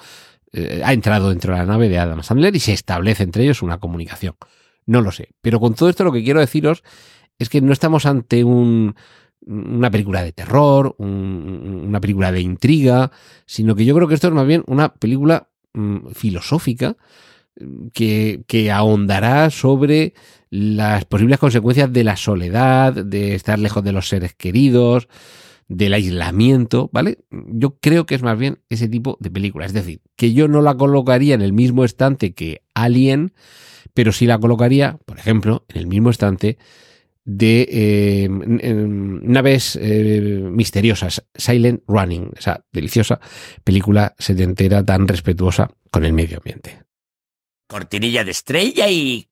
eh, 0.52 0.80
ha 0.82 0.92
entrado 0.94 1.28
dentro 1.28 1.52
de 1.52 1.58
la 1.58 1.66
nave 1.66 1.90
de 1.90 1.98
Adam 1.98 2.22
Sandler 2.22 2.56
y 2.56 2.60
se 2.60 2.72
establece 2.72 3.22
entre 3.22 3.44
ellos 3.44 3.60
una 3.62 3.78
comunicación. 3.78 4.34
No 4.86 5.02
lo 5.02 5.12
sé. 5.12 5.28
Pero 5.42 5.60
con 5.60 5.74
todo 5.74 5.90
esto 5.90 6.04
lo 6.04 6.12
que 6.12 6.24
quiero 6.24 6.40
deciros 6.40 6.82
es 7.38 7.50
que 7.50 7.60
no 7.60 7.72
estamos 7.74 8.06
ante 8.06 8.44
un, 8.44 8.94
una 9.46 9.90
película 9.90 10.22
de 10.22 10.32
terror, 10.32 10.94
un- 10.98 11.84
una 11.86 12.00
película 12.00 12.32
de 12.32 12.40
intriga, 12.40 13.10
sino 13.44 13.74
que 13.76 13.84
yo 13.84 13.94
creo 13.94 14.08
que 14.08 14.14
esto 14.14 14.28
es 14.28 14.32
más 14.34 14.46
bien 14.46 14.64
una 14.68 14.94
película 14.94 15.50
mm, 15.74 16.12
filosófica 16.14 16.96
que, 17.92 18.70
ahondará 18.72 19.50
sobre 19.50 20.14
las 20.50 21.04
posibles 21.04 21.38
consecuencias 21.38 21.92
de 21.92 22.04
la 22.04 22.16
soledad, 22.16 22.92
de 22.92 23.34
estar 23.34 23.58
lejos 23.58 23.82
de 23.82 23.92
los 23.92 24.08
seres 24.08 24.34
queridos, 24.34 25.08
del 25.68 25.94
aislamiento, 25.94 26.90
¿vale? 26.92 27.18
Yo 27.30 27.78
creo 27.80 28.06
que 28.06 28.14
es 28.14 28.22
más 28.22 28.38
bien 28.38 28.58
ese 28.68 28.88
tipo 28.88 29.16
de 29.20 29.30
película. 29.30 29.66
Es 29.66 29.72
decir, 29.72 30.00
que 30.16 30.32
yo 30.32 30.46
no 30.46 30.60
la 30.62 30.76
colocaría 30.76 31.34
en 31.34 31.42
el 31.42 31.52
mismo 31.52 31.84
estante 31.84 32.34
que 32.34 32.62
Alien, 32.74 33.32
pero 33.94 34.12
sí 34.12 34.26
la 34.26 34.38
colocaría, 34.38 34.98
por 35.06 35.18
ejemplo, 35.18 35.64
en 35.68 35.78
el 35.78 35.86
mismo 35.86 36.10
estante 36.10 36.58
de 37.24 37.66
eh, 37.70 38.24
n- 38.24 39.20
naves 39.22 39.78
eh, 39.80 40.20
misteriosas, 40.52 41.24
Silent 41.34 41.82
Running, 41.88 42.32
esa 42.36 42.64
deliciosa 42.70 43.18
película 43.64 44.14
setentera 44.18 44.84
tan 44.84 45.08
respetuosa 45.08 45.70
con 45.90 46.04
el 46.04 46.12
medio 46.12 46.36
ambiente. 46.38 46.82
Cortinilla 47.66 48.24
de 48.24 48.30
estrella 48.30 48.88
y... 48.90 49.28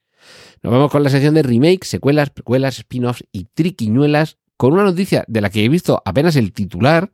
Nos 0.63 0.73
vamos 0.73 0.91
con 0.91 1.03
la 1.03 1.11
sección 1.11 1.35
de 1.35 1.43
remakes, 1.43 1.89
secuelas, 1.89 2.31
precuelas, 2.31 2.79
spin-offs 2.79 3.25
y 3.33 3.45
triquiñuelas, 3.53 4.39
con 4.57 4.75
una 4.75 4.85
noticia 4.85 5.25
de 5.27 5.41
la 5.41 5.51
que 5.51 5.65
he 5.65 5.69
visto 5.69 6.01
apenas 6.05 6.37
el 6.37 6.53
titular. 6.53 7.13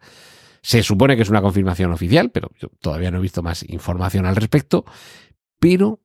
Se 0.60 0.82
supone 0.82 1.16
que 1.16 1.22
es 1.22 1.30
una 1.30 1.40
confirmación 1.40 1.92
oficial, 1.92 2.30
pero 2.30 2.50
yo 2.60 2.68
todavía 2.80 3.10
no 3.10 3.18
he 3.18 3.22
visto 3.22 3.42
más 3.42 3.64
información 3.68 4.26
al 4.26 4.36
respecto. 4.36 4.84
Pero 5.58 6.00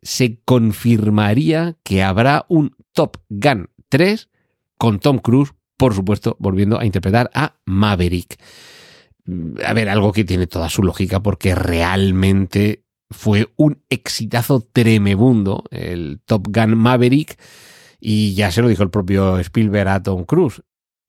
se 0.00 0.40
confirmaría 0.44 1.76
que 1.82 2.02
habrá 2.02 2.46
un 2.48 2.74
Top 2.92 3.18
Gun 3.28 3.68
3 3.90 4.30
con 4.78 5.00
Tom 5.00 5.18
Cruise, 5.18 5.52
por 5.76 5.94
supuesto, 5.94 6.36
volviendo 6.38 6.78
a 6.78 6.86
interpretar 6.86 7.30
a 7.34 7.56
Maverick. 7.66 8.40
A 9.64 9.74
ver, 9.74 9.90
algo 9.90 10.12
que 10.12 10.24
tiene 10.24 10.46
toda 10.46 10.70
su 10.70 10.82
lógica 10.82 11.22
porque 11.22 11.54
realmente 11.54 12.84
fue 13.10 13.48
un 13.56 13.82
exitazo 13.90 14.60
tremebundo 14.72 15.64
el 15.70 16.20
Top 16.24 16.46
Gun 16.48 16.76
Maverick 16.76 17.38
y 18.00 18.34
ya 18.34 18.50
se 18.50 18.62
lo 18.62 18.68
dijo 18.68 18.82
el 18.82 18.90
propio 18.90 19.38
Spielberg 19.38 19.88
a 19.88 20.02
Tom 20.02 20.24
Cruise. 20.24 20.62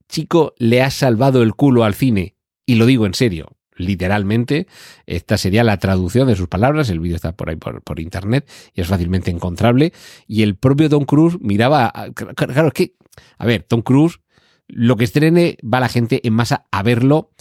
Chico, 0.10 0.54
le 0.58 0.82
has 0.82 0.94
salvado 0.96 1.42
el 1.44 1.54
culo 1.56 1.84
al 1.84 1.94
cine 1.94 2.36
y 2.66 2.76
lo 2.76 2.86
digo 2.86 3.06
en 3.06 3.14
serio, 3.14 3.56
literalmente. 3.76 4.68
Esta 5.06 5.38
sería 5.38 5.64
la 5.64 5.78
traducción 5.78 6.28
de 6.28 6.36
sus 6.36 6.48
palabras. 6.48 6.90
El 6.90 7.00
vídeo 7.00 7.16
está 7.16 7.32
por 7.36 7.50
ahí 7.50 7.56
por, 7.56 7.82
por 7.84 8.00
internet 8.00 8.50
y 8.74 8.82
es 8.82 8.88
fácilmente 8.88 9.32
encontrable. 9.32 9.94
Y 10.28 10.42
el 10.44 10.56
propio 10.58 10.90
Tom 10.90 11.06
Cruise 11.06 11.38
miraba. 11.40 11.86
a- 11.94 12.12
Claro, 12.12 12.68
es 12.68 12.74
que, 12.74 12.96
a 13.38 13.46
ver, 13.46 13.64
Tom 13.64 13.82
Cruise, 13.84 14.20
lo 14.68 14.96
que 14.98 15.04
estrene 15.06 15.58
va 15.64 15.80
la 15.80 15.90
gente 15.90 16.20
en 16.28 16.34
masa 16.34 16.66
a 16.72 16.84
verlo 16.84 17.32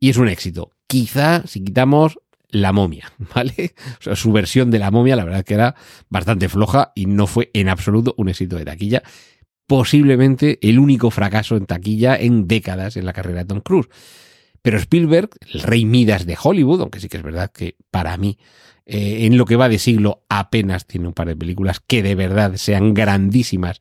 y 0.00 0.10
es 0.10 0.16
un 0.16 0.28
éxito. 0.28 0.70
Quizá 0.88 1.46
si 1.46 1.62
quitamos 1.64 2.18
la 2.50 2.72
momia, 2.72 3.12
¿vale? 3.34 3.74
O 3.98 4.02
sea, 4.02 4.16
su 4.16 4.32
versión 4.32 4.70
de 4.70 4.78
la 4.78 4.90
momia, 4.90 5.16
la 5.16 5.24
verdad 5.24 5.44
que 5.44 5.54
era 5.54 5.74
bastante 6.08 6.48
floja 6.48 6.92
y 6.94 7.06
no 7.06 7.26
fue 7.26 7.50
en 7.54 7.68
absoluto 7.68 8.14
un 8.16 8.28
éxito 8.28 8.56
de 8.56 8.64
taquilla. 8.64 9.02
Posiblemente 9.66 10.58
el 10.62 10.78
único 10.78 11.10
fracaso 11.10 11.56
en 11.56 11.66
taquilla 11.66 12.16
en 12.16 12.46
décadas 12.46 12.96
en 12.96 13.04
la 13.04 13.12
carrera 13.12 13.40
de 13.40 13.46
Tom 13.46 13.60
Cruise. 13.60 13.88
Pero 14.62 14.78
Spielberg, 14.78 15.30
el 15.52 15.62
rey 15.62 15.84
Midas 15.84 16.26
de 16.26 16.36
Hollywood, 16.40 16.80
aunque 16.80 17.00
sí 17.00 17.08
que 17.08 17.16
es 17.16 17.22
verdad 17.22 17.52
que 17.52 17.76
para 17.90 18.16
mí, 18.16 18.38
eh, 18.84 19.26
en 19.26 19.36
lo 19.36 19.44
que 19.44 19.56
va 19.56 19.68
de 19.68 19.78
siglo, 19.78 20.24
apenas 20.28 20.86
tiene 20.86 21.08
un 21.08 21.14
par 21.14 21.28
de 21.28 21.36
películas 21.36 21.80
que 21.80 22.02
de 22.02 22.14
verdad 22.14 22.56
sean 22.56 22.94
grandísimas 22.94 23.80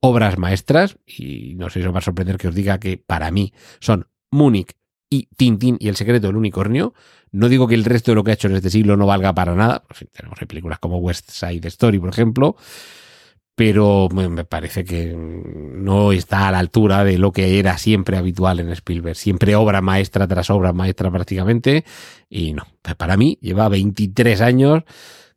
obras 0.00 0.38
maestras. 0.38 0.98
Y 1.06 1.54
no 1.56 1.70
sé 1.70 1.80
si 1.80 1.86
os 1.86 1.94
va 1.94 1.98
a 1.98 2.02
sorprender 2.02 2.36
que 2.38 2.48
os 2.48 2.54
diga 2.54 2.78
que 2.78 2.98
para 2.98 3.30
mí 3.30 3.52
son 3.80 4.08
Múnich 4.30 4.72
y 5.10 5.28
Tintín 5.36 5.76
y 5.80 5.88
El 5.88 5.96
secreto 5.96 6.26
del 6.26 6.36
unicornio. 6.36 6.94
No 7.32 7.48
digo 7.48 7.66
que 7.68 7.74
el 7.74 7.84
resto 7.84 8.10
de 8.10 8.16
lo 8.16 8.24
que 8.24 8.30
ha 8.30 8.34
hecho 8.34 8.48
en 8.48 8.56
este 8.56 8.70
siglo 8.70 8.96
no 8.96 9.06
valga 9.06 9.34
para 9.34 9.54
nada. 9.54 9.82
Pues 9.86 10.06
tenemos 10.12 10.38
películas 10.46 10.78
como 10.78 10.98
West 10.98 11.30
Side 11.30 11.66
Story, 11.68 11.98
por 11.98 12.08
ejemplo. 12.08 12.56
Pero 13.54 14.08
me 14.10 14.44
parece 14.44 14.84
que 14.84 15.14
no 15.16 16.12
está 16.12 16.48
a 16.48 16.52
la 16.52 16.58
altura 16.58 17.04
de 17.04 17.16
lo 17.16 17.32
que 17.32 17.58
era 17.58 17.78
siempre 17.78 18.18
habitual 18.18 18.60
en 18.60 18.70
Spielberg. 18.70 19.16
Siempre 19.16 19.56
obra 19.56 19.80
maestra 19.80 20.28
tras 20.28 20.50
obra 20.50 20.74
maestra 20.74 21.10
prácticamente. 21.10 21.84
Y 22.28 22.52
no, 22.52 22.66
para 22.98 23.16
mí 23.16 23.38
lleva 23.40 23.70
23 23.70 24.42
años 24.42 24.82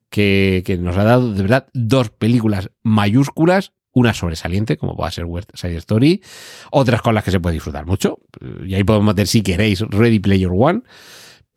que, 0.10 0.64
que 0.66 0.78
nos 0.78 0.98
ha 0.98 1.06
dado 1.06 1.34
de 1.34 1.42
verdad 1.42 1.68
dos 1.74 2.10
películas 2.10 2.72
mayúsculas. 2.84 3.72
Una 3.94 4.14
sobresaliente, 4.14 4.78
como 4.78 4.96
va 4.96 5.08
a 5.08 5.12
ser 5.12 5.26
West 5.26 5.50
Side 5.56 5.78
Story. 5.78 6.22
Otras 6.72 7.02
con 7.02 7.16
las 7.16 7.24
que 7.24 7.32
se 7.32 7.40
puede 7.40 7.56
disfrutar 7.56 7.86
mucho. 7.86 8.20
Y 8.66 8.76
ahí 8.76 8.84
podemos 8.84 9.08
meter, 9.08 9.28
si 9.28 9.42
queréis, 9.42 9.82
Ready 9.82 10.20
Player 10.20 10.50
One 10.52 10.84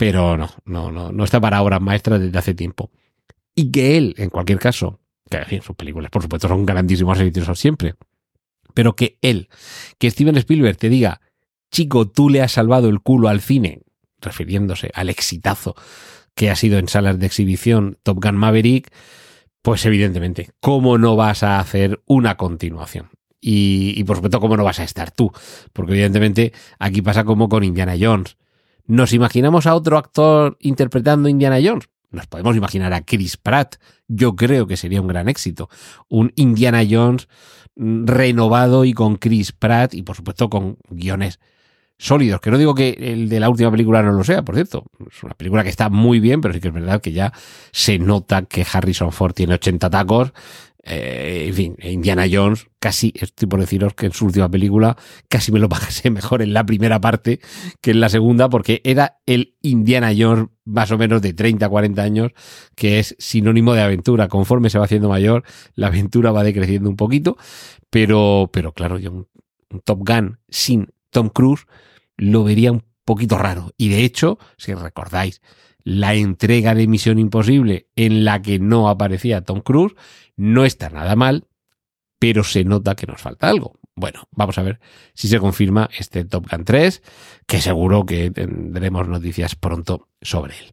pero 0.03 0.37
no, 0.37 0.51
no, 0.65 0.91
no, 0.91 1.13
no 1.13 1.23
está 1.23 1.41
para 1.41 1.63
obras 1.63 1.81
maestras 1.81 2.21
desde 2.21 2.37
hace 2.37 2.55
tiempo. 2.55 2.91
Y 3.55 3.71
que 3.71 3.97
él, 3.97 4.17
en 4.19 4.31
cualquier 4.31 4.59
caso, 4.59 4.99
que 5.31 5.61
sus 5.61 5.77
películas, 5.77 6.11
por 6.11 6.23
supuesto, 6.23 6.49
son 6.49 6.67
grandísimos 6.67 7.21
exitosos 7.21 7.57
siempre, 7.59 7.95
pero 8.75 8.97
que 8.97 9.19
él, 9.23 9.49
que 9.99 10.11
Steven 10.11 10.37
Spielberg 10.39 10.77
te 10.77 10.89
diga, 10.89 11.21
chico, 11.71 12.09
tú 12.09 12.31
le 12.31 12.43
has 12.43 12.51
salvado 12.51 12.89
el 12.89 13.01
culo 13.01 13.29
al 13.29 13.41
cine, 13.41 13.83
refiriéndose 14.21 14.91
al 14.93 15.09
exitazo 15.09 15.77
que 16.35 16.51
ha 16.51 16.57
sido 16.57 16.79
en 16.79 16.89
salas 16.89 17.21
de 17.21 17.27
exhibición 17.27 17.97
Top 18.03 18.21
Gun 18.21 18.37
Maverick, 18.37 18.91
pues 19.63 19.87
evidentemente, 19.87 20.51
¿cómo 20.61 20.99
no 20.99 21.17
vas 21.17 21.43
a 21.43 21.61
hacer 21.61 22.03
una 22.07 22.37
continuación? 22.37 23.11
Y, 23.41 24.05
por 24.05 24.17
supuesto, 24.17 24.41
¿cómo 24.41 24.57
no 24.57 24.63
vas 24.63 24.79
a 24.79 24.85
estar 24.85 25.11
tú? 25.11 25.33
Porque 25.73 25.93
evidentemente 25.93 26.53
aquí 26.79 27.03
pasa 27.03 27.25
como 27.25 27.49
con 27.49 27.65
Indiana 27.65 27.95
Jones. 27.99 28.37
¿Nos 28.87 29.13
imaginamos 29.13 29.67
a 29.67 29.75
otro 29.75 29.99
actor 29.99 30.57
interpretando 30.61 31.29
Indiana 31.29 31.59
Jones? 31.63 31.89
Nos 32.11 32.27
podemos 32.27 32.57
imaginar 32.57 32.93
a 32.93 33.05
Chris 33.05 33.37
Pratt. 33.37 33.77
Yo 34.07 34.37
creo 34.37 34.67
que 34.67 34.77
sería 34.77 35.01
un 35.01 35.09
gran 35.09 35.29
éxito. 35.29 35.69
Un 36.09 36.33
Indiana 36.37 36.83
Jones 36.89 37.29
mm, 37.75 38.07
renovado 38.07 38.85
y 38.85 38.93
con 38.93 39.17
Chris 39.17 39.51
Pratt 39.53 39.95
y 39.95 40.03
por 40.03 40.15
supuesto 40.15 40.49
con 40.49 40.79
guiones 40.89 41.41
sólidos. 41.99 42.41
Que 42.41 42.51
no 42.51 42.59
digo 42.59 42.75
que 42.75 42.97
el 42.99 43.29
de 43.29 43.41
la 43.41 43.49
última 43.49 43.71
película 43.71 44.03
no 44.03 44.13
lo 44.13 44.25
sea, 44.25 44.43
por 44.43 44.55
cierto. 44.55 44.85
Es 45.11 45.23
una 45.23 45.35
película 45.35 45.63
que 45.63 45.71
está 45.71 45.89
muy 45.89 46.21
bien, 46.21 46.41
pero 46.41 46.55
sí 46.55 46.61
que 46.61 46.69
es 46.69 46.75
verdad 46.75 47.01
que 47.01 47.13
ya 47.13 47.33
se 47.73 47.99
nota 47.99 48.43
que 48.43 48.67
Harrison 48.71 49.13
Ford 49.13 49.35
tiene 49.35 49.55
80 49.55 49.91
tacos. 49.91 50.33
Eh, 50.85 51.45
en 51.47 51.55
fin, 51.55 51.77
Indiana 51.81 52.27
Jones, 52.31 52.67
casi 52.81 53.13
estoy 53.15 53.47
por 53.47 53.61
deciros 53.61 53.95
que 53.95 54.07
en 54.07 54.13
su 54.13 54.27
última 54.27 54.51
película 54.51 54.97
casi 55.29 55.53
me 55.53 55.61
lo 55.61 55.69
pasé 55.69 56.11
mejor 56.11 56.43
en 56.43 56.53
la 56.53 56.67
primera 56.67 57.01
parte 57.01 57.39
que 57.81 57.93
en 57.93 58.01
la 58.01 58.09
segunda, 58.09 58.49
porque 58.49 58.81
era 58.85 59.21
el 59.27 59.55
Indiana 59.63 60.13
Jones 60.17 60.49
más 60.65 60.91
o 60.91 60.99
menos 60.99 61.23
de 61.23 61.35
30, 61.35 61.69
40 61.69 62.03
años, 62.03 62.33
que 62.75 62.99
es 62.99 63.15
sinónimo 63.19 63.75
de 63.75 63.83
aventura. 63.83 64.29
Conforme 64.29 64.71
se 64.71 64.79
va 64.79 64.87
haciendo 64.87 65.09
mayor, 65.09 65.45
la 65.75 65.87
aventura 65.89 66.33
va 66.33 66.43
decreciendo 66.43 66.91
un 66.91 66.97
poquito, 66.97 67.37
pero, 67.91 68.51
pero 68.53 68.73
claro, 68.73 68.99
yo 68.99 69.13
un, 69.13 69.29
un 69.71 69.81
Top 69.81 70.01
Gun 70.07 70.41
sin 70.49 70.89
Tom 71.13 71.29
Cruise 71.29 71.67
lo 72.17 72.43
vería 72.43 72.73
un 72.73 72.83
poquito 73.05 73.39
raro. 73.39 73.73
Y 73.77 73.91
de 73.91 74.03
hecho, 74.03 74.39
si 74.57 74.75
recordáis, 74.75 75.41
la 75.85 76.15
entrega 76.15 76.75
de 76.75 76.89
Misión 76.89 77.19
Imposible 77.19 77.89
en 77.95 78.25
la 78.25 78.43
que 78.43 78.59
no 78.59 78.89
aparecía 78.89 79.43
Tom 79.43 79.61
Cruise 79.61 79.95
no 80.37 80.65
está 80.65 80.91
nada 80.91 81.15
mal, 81.15 81.47
pero 82.19 82.45
se 82.45 82.65
nota 82.65 82.95
que 82.95 83.07
nos 83.07 83.21
falta 83.21 83.49
algo. 83.49 83.79
Bueno, 83.95 84.27
vamos 84.31 84.57
a 84.57 84.63
ver 84.63 84.81
si 85.13 85.29
se 85.29 85.39
confirma 85.39 85.91
este 85.99 86.25
Top 86.25 86.47
Gun 86.51 86.65
3, 86.65 87.03
que 87.47 87.61
seguro 87.61 88.07
que 88.07 88.31
tendremos 88.31 89.07
noticias 89.07 89.55
pronto 89.55 90.09
sobre 90.23 90.55
él. 90.59 90.73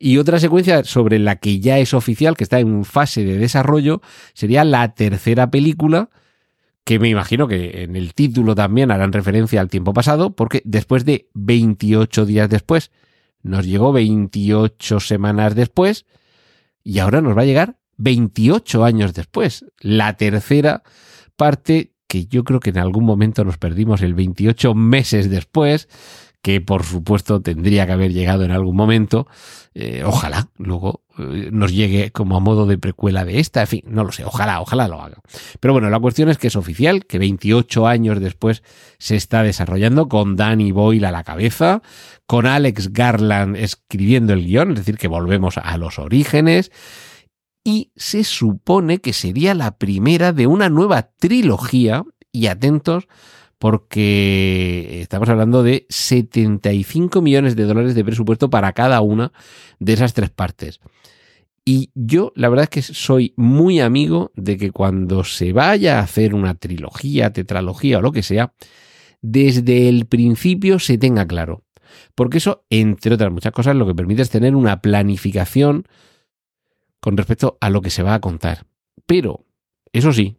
Y 0.00 0.18
otra 0.18 0.40
secuencia 0.40 0.82
sobre 0.82 1.20
la 1.20 1.36
que 1.36 1.60
ya 1.60 1.78
es 1.78 1.94
oficial, 1.94 2.36
que 2.36 2.42
está 2.42 2.58
en 2.58 2.84
fase 2.84 3.24
de 3.24 3.38
desarrollo, 3.38 4.02
sería 4.34 4.64
la 4.64 4.94
tercera 4.94 5.50
película, 5.50 6.10
que 6.86 7.00
me 7.00 7.08
imagino 7.08 7.48
que 7.48 7.82
en 7.82 7.96
el 7.96 8.14
título 8.14 8.54
también 8.54 8.92
harán 8.92 9.12
referencia 9.12 9.60
al 9.60 9.68
tiempo 9.68 9.92
pasado, 9.92 10.36
porque 10.36 10.62
después 10.64 11.04
de 11.04 11.28
28 11.34 12.24
días 12.24 12.48
después, 12.48 12.92
nos 13.42 13.66
llegó 13.66 13.92
28 13.92 15.00
semanas 15.00 15.56
después, 15.56 16.06
y 16.84 17.00
ahora 17.00 17.20
nos 17.20 17.36
va 17.36 17.42
a 17.42 17.44
llegar 17.44 17.76
28 17.96 18.84
años 18.84 19.14
después. 19.14 19.64
La 19.80 20.16
tercera 20.16 20.84
parte 21.34 21.90
que 22.06 22.26
yo 22.26 22.44
creo 22.44 22.60
que 22.60 22.70
en 22.70 22.78
algún 22.78 23.04
momento 23.04 23.44
nos 23.44 23.58
perdimos 23.58 24.00
el 24.00 24.14
28 24.14 24.72
meses 24.76 25.28
después, 25.28 25.88
que 26.46 26.60
por 26.60 26.84
supuesto 26.84 27.42
tendría 27.42 27.86
que 27.86 27.92
haber 27.92 28.12
llegado 28.12 28.44
en 28.44 28.52
algún 28.52 28.76
momento. 28.76 29.26
Eh, 29.74 30.04
ojalá 30.06 30.48
luego 30.58 31.02
eh, 31.18 31.48
nos 31.50 31.72
llegue 31.72 32.12
como 32.12 32.36
a 32.36 32.40
modo 32.40 32.66
de 32.66 32.78
precuela 32.78 33.24
de 33.24 33.40
esta. 33.40 33.62
En 33.62 33.66
fin, 33.66 33.82
no 33.88 34.04
lo 34.04 34.12
sé, 34.12 34.24
ojalá, 34.24 34.60
ojalá 34.60 34.86
lo 34.86 35.02
haga. 35.02 35.16
Pero 35.58 35.72
bueno, 35.74 35.90
la 35.90 35.98
cuestión 35.98 36.28
es 36.28 36.38
que 36.38 36.46
es 36.46 36.54
oficial, 36.54 37.04
que 37.04 37.18
28 37.18 37.88
años 37.88 38.20
después 38.20 38.62
se 38.98 39.16
está 39.16 39.42
desarrollando 39.42 40.08
con 40.08 40.36
Danny 40.36 40.70
Boyle 40.70 41.06
a 41.06 41.10
la 41.10 41.24
cabeza, 41.24 41.82
con 42.28 42.46
Alex 42.46 42.92
Garland 42.92 43.56
escribiendo 43.56 44.32
el 44.32 44.46
guion, 44.46 44.70
es 44.70 44.76
decir, 44.76 44.98
que 44.98 45.08
volvemos 45.08 45.58
a 45.58 45.76
los 45.78 45.98
orígenes. 45.98 46.70
Y 47.64 47.90
se 47.96 48.22
supone 48.22 48.98
que 48.98 49.12
sería 49.12 49.52
la 49.56 49.78
primera 49.78 50.32
de 50.32 50.46
una 50.46 50.68
nueva 50.68 51.10
trilogía, 51.18 52.04
y 52.30 52.46
atentos, 52.46 53.08
porque 53.58 55.00
estamos 55.00 55.28
hablando 55.28 55.62
de 55.62 55.86
75 55.88 57.22
millones 57.22 57.56
de 57.56 57.64
dólares 57.64 57.94
de 57.94 58.04
presupuesto 58.04 58.50
para 58.50 58.72
cada 58.72 59.00
una 59.00 59.32
de 59.78 59.92
esas 59.94 60.12
tres 60.14 60.30
partes. 60.30 60.80
Y 61.64 61.90
yo 61.94 62.32
la 62.36 62.48
verdad 62.48 62.64
es 62.64 62.70
que 62.70 62.82
soy 62.82 63.34
muy 63.36 63.80
amigo 63.80 64.30
de 64.36 64.56
que 64.56 64.70
cuando 64.70 65.24
se 65.24 65.52
vaya 65.52 65.98
a 65.98 66.02
hacer 66.02 66.34
una 66.34 66.54
trilogía, 66.54 67.32
tetralogía 67.32 67.98
o 67.98 68.02
lo 68.02 68.12
que 68.12 68.22
sea, 68.22 68.52
desde 69.20 69.88
el 69.88 70.06
principio 70.06 70.78
se 70.78 70.98
tenga 70.98 71.26
claro. 71.26 71.64
Porque 72.14 72.38
eso, 72.38 72.64
entre 72.70 73.14
otras 73.14 73.32
muchas 73.32 73.52
cosas, 73.52 73.74
lo 73.74 73.86
que 73.86 73.94
permite 73.94 74.22
es 74.22 74.30
tener 74.30 74.54
una 74.54 74.80
planificación 74.80 75.84
con 77.00 77.16
respecto 77.16 77.58
a 77.60 77.70
lo 77.70 77.82
que 77.82 77.90
se 77.90 78.02
va 78.02 78.14
a 78.14 78.20
contar. 78.20 78.66
Pero, 79.06 79.44
eso 79.92 80.12
sí, 80.12 80.36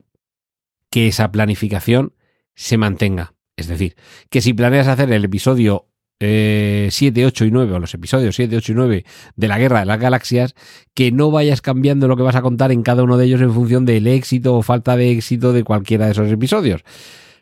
que 0.89 1.07
esa 1.07 1.31
planificación 1.31 2.13
se 2.57 2.77
mantenga. 2.77 3.35
Es 3.55 3.67
decir, 3.67 3.95
que 4.29 4.41
si 4.41 4.53
planeas 4.53 4.87
hacer 4.87 5.11
el 5.11 5.23
episodio 5.23 5.87
7, 6.19 7.21
eh, 7.21 7.25
8 7.25 7.45
y 7.45 7.51
9, 7.51 7.73
o 7.73 7.79
los 7.79 7.93
episodios 7.93 8.35
7, 8.35 8.57
8 8.57 8.71
y 8.71 8.75
9 8.75 9.05
de 9.35 9.47
la 9.47 9.59
Guerra 9.59 9.79
de 9.81 9.85
las 9.85 9.99
Galaxias, 9.99 10.55
que 10.93 11.11
no 11.11 11.31
vayas 11.31 11.61
cambiando 11.61 12.07
lo 12.07 12.17
que 12.17 12.23
vas 12.23 12.35
a 12.35 12.41
contar 12.41 12.71
en 12.71 12.81
cada 12.81 13.03
uno 13.03 13.17
de 13.17 13.25
ellos 13.25 13.41
en 13.41 13.53
función 13.53 13.85
del 13.85 14.07
éxito 14.07 14.55
o 14.55 14.63
falta 14.63 14.97
de 14.97 15.11
éxito 15.11 15.53
de 15.53 15.63
cualquiera 15.63 16.05
de 16.05 16.11
esos 16.11 16.31
episodios. 16.31 16.83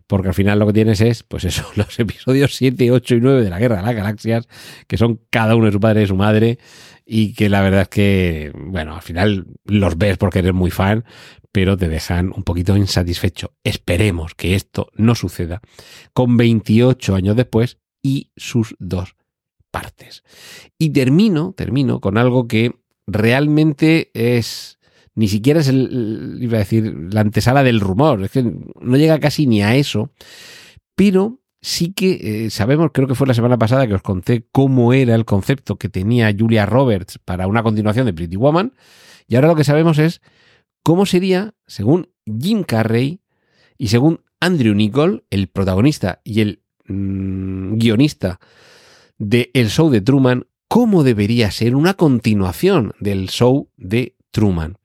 Porque 0.07 0.27
al 0.27 0.33
final 0.33 0.59
lo 0.59 0.67
que 0.67 0.73
tienes 0.73 1.01
es, 1.01 1.23
pues 1.23 1.45
eso, 1.45 1.65
los 1.75 1.97
episodios 1.97 2.55
7, 2.55 2.91
8 2.91 3.15
y 3.15 3.21
9 3.21 3.43
de 3.43 3.49
la 3.49 3.59
Guerra 3.59 3.77
de 3.77 3.83
las 3.83 3.95
Galaxias, 3.95 4.47
que 4.87 4.97
son 4.97 5.21
cada 5.29 5.55
uno 5.55 5.67
de 5.67 5.71
su 5.71 5.79
padre 5.79 6.03
y 6.03 6.07
su 6.07 6.15
madre, 6.15 6.59
y 7.05 7.33
que 7.33 7.49
la 7.49 7.61
verdad 7.61 7.83
es 7.83 7.89
que, 7.89 8.51
bueno, 8.53 8.95
al 8.95 9.01
final 9.01 9.47
los 9.63 9.97
ves 9.97 10.17
porque 10.17 10.39
eres 10.39 10.53
muy 10.53 10.71
fan, 10.71 11.05
pero 11.55 11.77
te 11.77 11.87
dejan 11.87 12.33
un 12.35 12.43
poquito 12.43 12.75
insatisfecho. 12.75 13.53
Esperemos 13.63 14.35
que 14.35 14.55
esto 14.55 14.89
no 14.93 15.15
suceda 15.15 15.61
con 16.11 16.35
28 16.35 17.15
años 17.15 17.37
después 17.37 17.77
y 18.03 18.29
sus 18.35 18.75
dos 18.77 19.15
partes. 19.71 20.23
Y 20.77 20.89
termino, 20.89 21.53
termino 21.55 22.01
con 22.01 22.17
algo 22.17 22.49
que 22.49 22.75
realmente 23.07 24.11
es 24.13 24.79
ni 25.13 25.29
siquiera 25.29 25.61
es 25.61 25.69
el, 25.69 26.39
iba 26.41 26.57
a 26.57 26.59
decir, 26.59 26.93
la 27.13 27.21
antesala 27.21 27.63
del 27.63 27.79
rumor, 27.79 28.21
es 28.23 28.31
que 28.31 28.43
no 28.43 28.97
llega 28.97 29.21
casi 29.21 29.47
ni 29.47 29.63
a 29.63 29.77
eso, 29.77 30.11
pero 30.93 31.39
sí 31.61 31.93
que 31.93 32.47
eh, 32.47 32.49
sabemos, 32.49 32.89
creo 32.93 33.07
que 33.07 33.15
fue 33.15 33.27
la 33.27 33.33
semana 33.33 33.57
pasada 33.57 33.87
que 33.87 33.93
os 33.93 34.01
conté 34.01 34.45
cómo 34.51 34.91
era 34.91 35.15
el 35.15 35.23
concepto 35.23 35.77
que 35.77 35.87
tenía 35.87 36.35
Julia 36.37 36.65
Roberts 36.65 37.17
para 37.23 37.47
una 37.47 37.63
continuación 37.63 38.07
de 38.07 38.13
Pretty 38.13 38.35
Woman, 38.35 38.73
y 39.29 39.35
ahora 39.35 39.47
lo 39.47 39.55
que 39.55 39.63
sabemos 39.63 39.99
es 39.99 40.21
cómo 40.85 41.07
sería, 41.07 41.55
según 41.65 42.09
Jim 42.27 42.63
Carrey 42.63 43.19
y 43.75 43.87
según 43.87 44.21
Andrew 44.39 44.75
Nichol, 44.75 45.25
el 45.31 45.47
protagonista 45.47 46.21
y 46.23 46.41
el 46.41 46.61
mm, 46.85 47.77
guionista 47.79 48.39
de 49.17 49.49
El 49.55 49.69
Show 49.69 49.89
de 49.89 50.01
Truman, 50.01 50.45
cómo 50.67 51.03
debería 51.03 51.49
ser 51.49 51.75
una 51.75 51.95
continuación 51.95 52.93
del 52.99 53.29
show 53.29 53.71
de 53.77 54.15
Truman. 54.29 54.77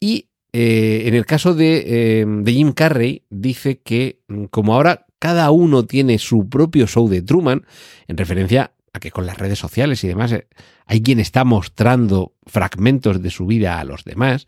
Y 0.00 0.30
eh, 0.54 1.02
en 1.04 1.14
el 1.14 1.26
caso 1.26 1.52
de, 1.52 2.20
em, 2.20 2.42
de, 2.42 2.52
Jim 2.52 2.72
Carrey, 2.72 3.26
dice 3.28 3.80
que 3.82 4.22
mm, 4.28 4.44
como 4.44 4.74
ahora 4.74 5.04
cada 5.18 5.50
uno 5.50 5.84
tiene 5.84 6.18
su 6.18 6.48
propio 6.48 6.86
show 6.86 7.10
de 7.10 7.20
Truman, 7.20 7.66
en 8.08 8.16
referencia 8.16 8.72
a 8.94 9.00
que 9.00 9.10
con 9.10 9.26
las 9.26 9.36
redes 9.36 9.58
sociales 9.58 10.02
y 10.02 10.08
demás 10.08 10.32
eh, 10.32 10.46
hay 10.86 11.02
quien 11.02 11.20
está 11.20 11.44
mostrando 11.44 12.32
fragmentos 12.46 13.20
de 13.20 13.30
su 13.30 13.44
vida 13.44 13.78
a 13.78 13.84
los 13.84 14.04
demás, 14.04 14.46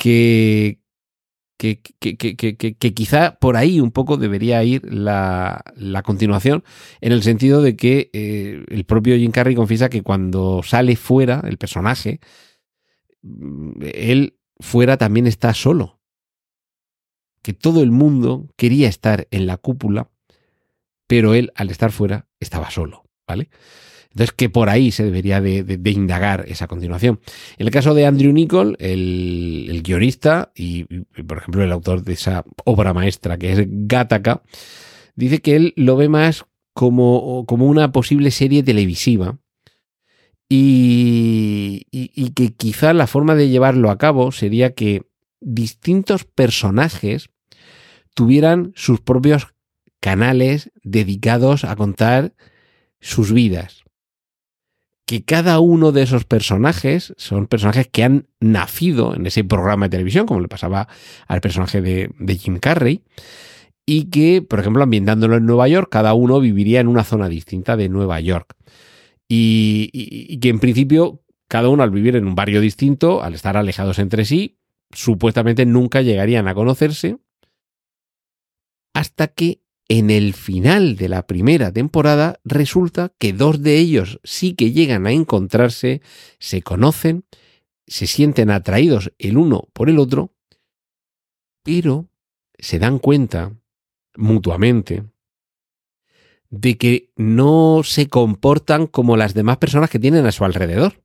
que, 0.00 0.80
que, 1.58 1.82
que, 2.78 2.94
quizá 2.94 3.38
por 3.38 3.58
ahí 3.58 3.80
un 3.80 3.90
poco 3.90 4.16
debería 4.16 4.64
ir 4.64 4.82
la, 4.90 5.62
continuación, 6.02 6.64
en 7.02 7.12
el 7.12 7.22
sentido 7.22 7.60
de 7.60 7.76
que 7.76 8.08
eh, 8.14 8.64
el 8.68 8.84
propio 8.86 9.14
Jim 9.16 9.30
Carrey 9.30 9.54
confiesa 9.54 9.90
que 9.90 10.02
cuando 10.02 10.62
sale 10.62 10.96
fuera 10.96 11.42
el 11.44 11.58
personaje, 11.58 12.20
mm, 13.20 13.82
él 13.92 14.38
fuera 14.58 14.96
también 14.96 15.26
está 15.26 15.52
solo. 15.52 16.00
Que 17.42 17.52
todo 17.52 17.82
el 17.82 17.90
mundo 17.90 18.48
quería 18.56 18.88
estar 18.88 19.28
en 19.30 19.46
la 19.46 19.58
cúpula, 19.58 20.10
pero 21.06 21.34
él 21.34 21.52
al 21.56 21.68
estar 21.68 21.92
fuera 21.92 22.26
estaba 22.40 22.70
solo, 22.70 23.04
¿vale? 23.26 23.50
Entonces, 24.12 24.32
que 24.32 24.50
por 24.50 24.68
ahí 24.68 24.90
se 24.90 25.04
debería 25.04 25.40
de, 25.40 25.78
indagar 25.84 26.44
esa 26.48 26.66
continuación. 26.66 27.20
En 27.58 27.66
el 27.66 27.72
caso 27.72 27.94
de 27.94 28.06
Andrew 28.06 28.32
Nichol, 28.32 28.76
el, 28.80 29.82
guionista 29.84 30.50
y, 30.54 30.84
por 31.22 31.38
ejemplo, 31.38 31.62
el 31.62 31.70
autor 31.70 32.02
de 32.02 32.14
esa 32.14 32.44
obra 32.64 32.92
maestra 32.92 33.38
que 33.38 33.52
es 33.52 33.60
Gattaca, 33.66 34.42
dice 35.14 35.40
que 35.40 35.54
él 35.54 35.74
lo 35.76 35.96
ve 35.96 36.08
más 36.08 36.44
como, 36.74 37.44
como 37.46 37.66
una 37.66 37.92
posible 37.92 38.32
serie 38.32 38.64
televisiva 38.64 39.38
y, 40.48 41.86
que 42.34 42.52
quizá 42.54 42.92
la 42.92 43.06
forma 43.06 43.36
de 43.36 43.48
llevarlo 43.48 43.90
a 43.90 43.98
cabo 43.98 44.32
sería 44.32 44.74
que 44.74 45.02
distintos 45.40 46.24
personajes 46.24 47.30
tuvieran 48.14 48.72
sus 48.74 49.00
propios 49.00 49.54
canales 50.00 50.72
dedicados 50.82 51.64
a 51.64 51.76
contar 51.76 52.34
sus 53.00 53.32
vidas 53.32 53.79
que 55.10 55.24
cada 55.24 55.58
uno 55.58 55.90
de 55.90 56.02
esos 56.02 56.24
personajes 56.24 57.14
son 57.16 57.48
personajes 57.48 57.88
que 57.88 58.04
han 58.04 58.28
nacido 58.38 59.16
en 59.16 59.26
ese 59.26 59.42
programa 59.42 59.86
de 59.86 59.90
televisión, 59.90 60.24
como 60.24 60.38
le 60.38 60.46
pasaba 60.46 60.86
al 61.26 61.40
personaje 61.40 61.80
de, 61.80 62.36
Jim 62.36 62.60
Carrey, 62.60 63.02
y 63.84 64.04
que, 64.04 64.40
por 64.40 64.60
ejemplo, 64.60 64.84
ambientándolo 64.84 65.34
en 65.36 65.46
Nueva 65.46 65.66
York, 65.66 65.88
cada 65.90 66.14
uno 66.14 66.38
viviría 66.38 66.78
en 66.78 66.86
una 66.86 67.02
zona 67.02 67.28
distinta 67.28 67.76
de 67.76 67.88
Nueva 67.88 68.20
York. 68.20 68.54
Y, 69.28 70.38
que 70.38 70.48
en 70.48 70.60
principio, 70.60 71.24
cada 71.48 71.70
uno 71.70 71.82
al 71.82 71.90
vivir 71.90 72.14
en 72.14 72.28
un 72.28 72.36
barrio 72.36 72.60
distinto, 72.60 73.20
al 73.20 73.34
estar 73.34 73.56
alejados 73.56 73.98
entre 73.98 74.24
sí, 74.24 74.58
supuestamente 74.92 75.66
nunca 75.66 76.02
llegarían 76.02 76.46
a 76.46 76.54
conocerse, 76.54 77.18
hasta 78.94 79.26
que 79.26 79.60
en 79.90 80.08
el 80.08 80.34
final 80.34 80.94
de 80.94 81.08
la 81.08 81.26
primera 81.26 81.72
temporada 81.72 82.38
resulta 82.44 83.12
que 83.18 83.32
dos 83.32 83.60
de 83.60 83.76
ellos 83.76 84.20
sí 84.22 84.54
que 84.54 84.70
llegan 84.70 85.04
a 85.08 85.10
encontrarse, 85.10 86.00
se 86.38 86.62
conocen, 86.62 87.24
se 87.88 88.06
sienten 88.06 88.50
atraídos 88.50 89.12
el 89.18 89.36
uno 89.36 89.68
por 89.72 89.90
el 89.90 89.98
otro, 89.98 90.32
pero 91.64 92.08
se 92.56 92.78
dan 92.78 93.00
cuenta 93.00 93.52
mutuamente 94.14 95.06
de 96.50 96.78
que 96.78 97.10
no 97.16 97.80
se 97.82 98.06
comportan 98.06 98.86
como 98.86 99.16
las 99.16 99.34
demás 99.34 99.56
personas 99.56 99.90
que 99.90 99.98
tienen 99.98 100.24
a 100.24 100.30
su 100.30 100.44
alrededor. 100.44 101.02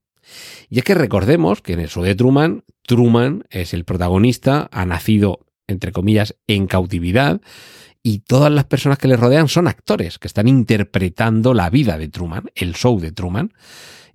Y 0.70 0.78
es 0.78 0.84
que 0.84 0.94
recordemos 0.94 1.64
que 1.64 1.74
en 1.74 1.80
el 1.80 1.90
show 1.90 2.04
de 2.04 2.14
Truman, 2.14 2.64
Truman 2.84 3.46
es 3.50 3.74
el 3.74 3.84
protagonista, 3.84 4.70
ha 4.72 4.86
nacido, 4.86 5.40
entre 5.66 5.92
comillas, 5.92 6.36
en 6.46 6.68
cautividad, 6.68 7.42
y 8.08 8.20
todas 8.20 8.52
las 8.52 8.66
personas 8.66 9.00
que 9.00 9.08
le 9.08 9.18
rodean 9.18 9.48
son 9.48 9.68
actores 9.68 10.20
que 10.20 10.28
están 10.28 10.48
interpretando 10.48 11.56
la 11.56 11.72
vida 11.72 11.98
de 11.98 12.08
Truman, 12.08 12.52
el 12.54 12.76
show 12.76 13.00
de 13.00 13.12
Truman. 13.12 13.52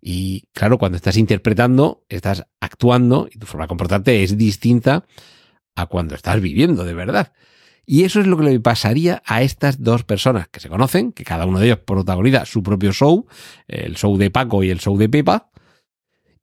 Y 0.00 0.44
claro, 0.52 0.78
cuando 0.78 0.94
estás 0.94 1.16
interpretando, 1.16 2.04
estás 2.08 2.46
actuando 2.60 3.28
y 3.28 3.40
tu 3.40 3.46
forma 3.46 3.64
de 3.64 3.68
comportarte 3.68 4.22
es 4.22 4.38
distinta 4.38 5.06
a 5.74 5.86
cuando 5.86 6.14
estás 6.14 6.40
viviendo 6.40 6.84
de 6.84 6.94
verdad. 6.94 7.32
Y 7.84 8.04
eso 8.04 8.20
es 8.20 8.28
lo 8.28 8.36
que 8.36 8.44
le 8.44 8.60
pasaría 8.60 9.24
a 9.26 9.42
estas 9.42 9.82
dos 9.82 10.04
personas 10.04 10.46
que 10.46 10.60
se 10.60 10.68
conocen, 10.68 11.10
que 11.10 11.24
cada 11.24 11.44
uno 11.44 11.58
de 11.58 11.66
ellos 11.66 11.80
protagoniza 11.84 12.44
su 12.44 12.62
propio 12.62 12.92
show, 12.92 13.26
el 13.66 13.96
show 13.96 14.16
de 14.16 14.30
Paco 14.30 14.62
y 14.62 14.70
el 14.70 14.78
show 14.78 14.96
de 14.96 15.08
Pepa. 15.08 15.50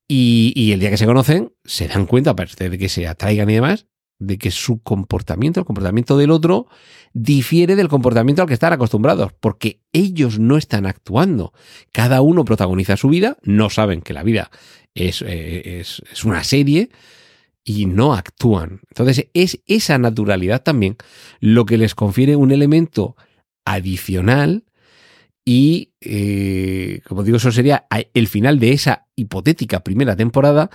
Y, 0.06 0.52
y 0.54 0.74
el 0.74 0.82
día 0.82 0.90
que 0.90 0.98
se 0.98 1.06
conocen, 1.06 1.54
se 1.64 1.88
dan 1.88 2.08
cuenta, 2.08 2.32
aparte 2.32 2.70
de 2.70 2.78
que 2.78 2.90
se 2.90 3.08
atraigan 3.08 3.50
y 3.50 3.54
demás, 3.54 3.88
de 4.20 4.38
que 4.38 4.52
su 4.52 4.82
comportamiento, 4.82 5.60
el 5.60 5.66
comportamiento 5.66 6.18
del 6.18 6.32
otro, 6.32 6.68
difiere 7.14 7.76
del 7.76 7.88
comportamiento 7.88 8.42
al 8.42 8.48
que 8.48 8.54
están 8.54 8.74
acostumbrados, 8.74 9.32
porque 9.40 9.82
ellos 9.94 10.40
no 10.40 10.58
están 10.58 10.86
actuando. 10.86 11.54
Cada 11.92 12.22
uno 12.22 12.46
protagoniza 12.46 12.98
su 12.98 13.10
vida, 13.10 13.38
no 13.44 13.70
saben 13.70 14.02
que 14.02 14.14
la 14.14 14.24
vida 14.24 14.52
es, 14.96 15.22
eh, 15.22 15.80
es, 15.80 16.02
una 16.24 16.44
serie 16.44 16.90
y 17.64 17.86
no 17.86 18.14
actúan. 18.14 18.82
Entonces 18.90 19.28
es 19.34 19.62
esa 19.68 19.98
naturalidad 19.98 20.64
también 20.64 20.98
lo 21.40 21.66
que 21.66 21.78
les 21.78 21.96
confiere 21.96 22.36
un 22.36 22.52
elemento 22.52 23.16
adicional 23.66 24.64
Y, 25.50 25.94
eh, 26.02 27.00
como 27.08 27.24
digo, 27.24 27.38
eso 27.38 27.54
sería 27.54 27.88
el 28.14 28.28
final 28.28 28.60
de 28.60 28.74
esa 28.74 29.08
hipotética 29.16 29.80
primera 29.80 30.14
temporada. 30.18 30.70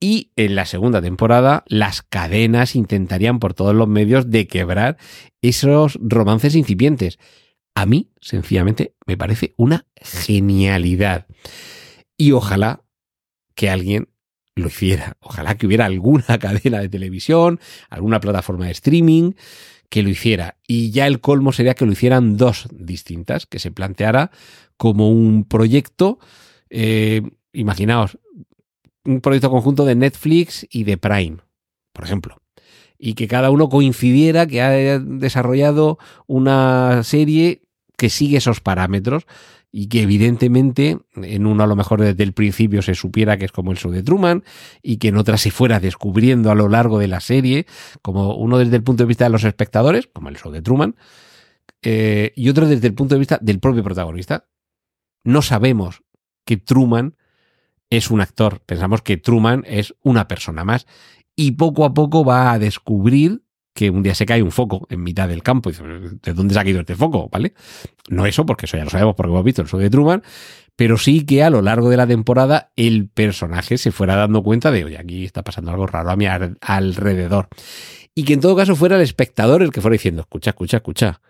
Y 0.00 0.32
en 0.36 0.54
la 0.54 0.66
segunda 0.66 1.00
temporada, 1.00 1.64
las 1.66 2.02
cadenas 2.02 2.76
intentarían 2.76 3.38
por 3.38 3.54
todos 3.54 3.74
los 3.74 3.88
medios 3.88 4.30
de 4.30 4.46
quebrar 4.46 4.98
esos 5.40 5.98
romances 6.02 6.54
incipientes. 6.54 7.18
A 7.74 7.86
mí, 7.86 8.10
sencillamente, 8.20 8.94
me 9.06 9.16
parece 9.16 9.54
una 9.56 9.86
genialidad. 9.96 11.26
Y 12.16 12.32
ojalá 12.32 12.82
que 13.54 13.70
alguien 13.70 14.08
lo 14.56 14.68
hiciera. 14.68 15.16
Ojalá 15.20 15.56
que 15.56 15.66
hubiera 15.66 15.86
alguna 15.86 16.38
cadena 16.38 16.80
de 16.80 16.88
televisión, 16.88 17.60
alguna 17.90 18.20
plataforma 18.20 18.66
de 18.66 18.72
streaming 18.72 19.32
que 19.88 20.02
lo 20.02 20.08
hiciera. 20.08 20.56
Y 20.66 20.90
ya 20.90 21.06
el 21.06 21.20
colmo 21.20 21.52
sería 21.52 21.74
que 21.74 21.86
lo 21.86 21.92
hicieran 21.92 22.36
dos 22.36 22.68
distintas, 22.72 23.46
que 23.46 23.58
se 23.58 23.70
planteara 23.70 24.30
como 24.76 25.10
un 25.10 25.44
proyecto, 25.44 26.18
eh, 26.70 27.22
imaginaos, 27.52 28.18
un 29.04 29.20
proyecto 29.20 29.50
conjunto 29.50 29.84
de 29.84 29.94
Netflix 29.94 30.66
y 30.70 30.84
de 30.84 30.96
Prime, 30.96 31.38
por 31.92 32.04
ejemplo. 32.04 32.40
Y 32.98 33.14
que 33.14 33.28
cada 33.28 33.50
uno 33.50 33.68
coincidiera 33.68 34.46
que 34.46 34.62
ha 34.62 34.98
desarrollado 34.98 35.98
una 36.26 37.02
serie 37.02 37.62
que 37.96 38.10
sigue 38.10 38.38
esos 38.38 38.60
parámetros 38.60 39.26
y 39.76 39.88
que 39.88 40.02
evidentemente 40.02 40.98
en 41.16 41.46
uno 41.46 41.64
a 41.64 41.66
lo 41.66 41.74
mejor 41.74 42.00
desde 42.00 42.22
el 42.22 42.32
principio 42.32 42.80
se 42.80 42.94
supiera 42.94 43.36
que 43.36 43.44
es 43.44 43.52
como 43.52 43.72
el 43.72 43.76
show 43.76 43.90
de 43.90 44.04
Truman 44.04 44.44
y 44.82 44.98
que 44.98 45.08
en 45.08 45.16
otra 45.16 45.36
se 45.36 45.50
fuera 45.50 45.80
descubriendo 45.80 46.52
a 46.52 46.54
lo 46.54 46.68
largo 46.68 47.00
de 47.00 47.08
la 47.08 47.20
serie, 47.20 47.66
como 48.00 48.36
uno 48.36 48.58
desde 48.58 48.76
el 48.76 48.84
punto 48.84 49.02
de 49.02 49.08
vista 49.08 49.24
de 49.24 49.30
los 49.30 49.42
espectadores, 49.42 50.08
como 50.12 50.28
el 50.28 50.36
show 50.36 50.52
de 50.52 50.62
Truman, 50.62 50.94
eh, 51.82 52.32
y 52.36 52.48
otro 52.48 52.68
desde 52.68 52.86
el 52.86 52.94
punto 52.94 53.16
de 53.16 53.18
vista 53.18 53.38
del 53.42 53.58
propio 53.58 53.82
protagonista. 53.82 54.46
No 55.24 55.42
sabemos 55.42 56.02
que 56.44 56.56
Truman 56.56 57.16
es 57.96 58.10
un 58.10 58.20
actor, 58.20 58.60
pensamos 58.66 59.02
que 59.02 59.16
Truman 59.16 59.64
es 59.66 59.94
una 60.02 60.28
persona 60.28 60.64
más 60.64 60.86
y 61.36 61.52
poco 61.52 61.84
a 61.84 61.94
poco 61.94 62.24
va 62.24 62.52
a 62.52 62.58
descubrir 62.58 63.42
que 63.74 63.90
un 63.90 64.02
día 64.02 64.14
se 64.14 64.24
cae 64.24 64.42
un 64.42 64.52
foco 64.52 64.86
en 64.88 65.02
mitad 65.02 65.28
del 65.28 65.42
campo. 65.42 65.68
Y 65.68 65.74
¿de 65.74 66.32
dónde 66.32 66.54
se 66.54 66.60
ha 66.60 66.62
caído 66.62 66.80
este 66.80 66.94
foco? 66.94 67.28
¿Vale? 67.28 67.54
No 68.08 68.24
eso, 68.24 68.46
porque 68.46 68.66
eso 68.66 68.76
ya 68.76 68.84
lo 68.84 68.90
sabemos 68.90 69.16
porque 69.16 69.32
hemos 69.32 69.44
visto 69.44 69.62
el 69.62 69.68
show 69.68 69.80
de 69.80 69.90
Truman, 69.90 70.22
pero 70.76 70.96
sí 70.96 71.26
que 71.26 71.42
a 71.42 71.50
lo 71.50 71.60
largo 71.60 71.90
de 71.90 71.96
la 71.96 72.06
temporada 72.06 72.72
el 72.76 73.08
personaje 73.08 73.76
se 73.76 73.90
fuera 73.90 74.14
dando 74.14 74.42
cuenta 74.42 74.70
de, 74.70 74.84
oye, 74.84 74.98
aquí 74.98 75.24
está 75.24 75.42
pasando 75.42 75.72
algo 75.72 75.86
raro 75.88 76.10
a 76.10 76.16
mi 76.16 76.26
alrededor. 76.26 77.48
Y 78.14 78.24
que 78.24 78.34
en 78.34 78.40
todo 78.40 78.54
caso 78.54 78.76
fuera 78.76 78.94
el 78.94 79.02
espectador 79.02 79.62
el 79.62 79.72
que 79.72 79.80
fuera 79.80 79.94
diciendo, 79.94 80.22
escucha, 80.22 80.50
escucha, 80.50 80.76
escucha, 80.76 81.20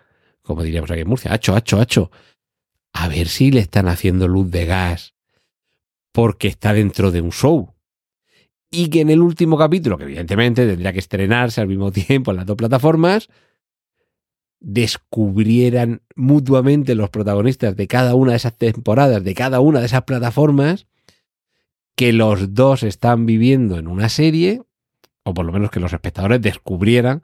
como 0.43 0.61
diríamos 0.61 0.91
aquí 0.91 1.01
en 1.01 1.09
Murcia, 1.09 1.33
hacho, 1.33 1.55
hacho, 1.55 1.81
hacho, 1.81 2.11
a 2.93 3.07
ver 3.07 3.27
si 3.27 3.49
le 3.49 3.61
están 3.61 3.87
haciendo 3.87 4.27
luz 4.27 4.51
de 4.51 4.67
gas 4.67 5.14
porque 6.15 6.47
está 6.47 6.71
dentro 6.71 7.11
de 7.11 7.19
un 7.19 7.33
show 7.33 7.73
y 8.71 8.87
que 8.87 9.01
en 9.01 9.09
el 9.09 9.21
último 9.21 9.57
capítulo, 9.57 9.97
que 9.97 10.05
evidentemente 10.05 10.65
tendría 10.65 10.93
que 10.93 10.99
estrenarse 10.99 11.59
al 11.59 11.67
mismo 11.67 11.91
tiempo 12.07 12.31
en 12.31 12.37
las 12.37 12.45
dos 12.45 12.55
plataformas, 12.55 13.27
descubrieran 14.61 16.03
mutuamente 16.15 16.95
los 16.95 17.09
protagonistas 17.09 17.75
de 17.75 17.87
cada 17.87 18.15
una 18.15 18.31
de 18.31 18.37
esas 18.37 18.57
temporadas, 18.57 19.25
de 19.25 19.33
cada 19.33 19.59
una 19.59 19.81
de 19.81 19.87
esas 19.87 20.03
plataformas, 20.03 20.87
que 21.97 22.13
los 22.13 22.53
dos 22.53 22.83
están 22.83 23.25
viviendo 23.25 23.77
en 23.77 23.89
una 23.89 24.07
serie, 24.07 24.61
o 25.23 25.33
por 25.33 25.45
lo 25.45 25.51
menos 25.51 25.69
que 25.69 25.81
los 25.81 25.91
espectadores 25.91 26.41
descubrieran, 26.41 27.23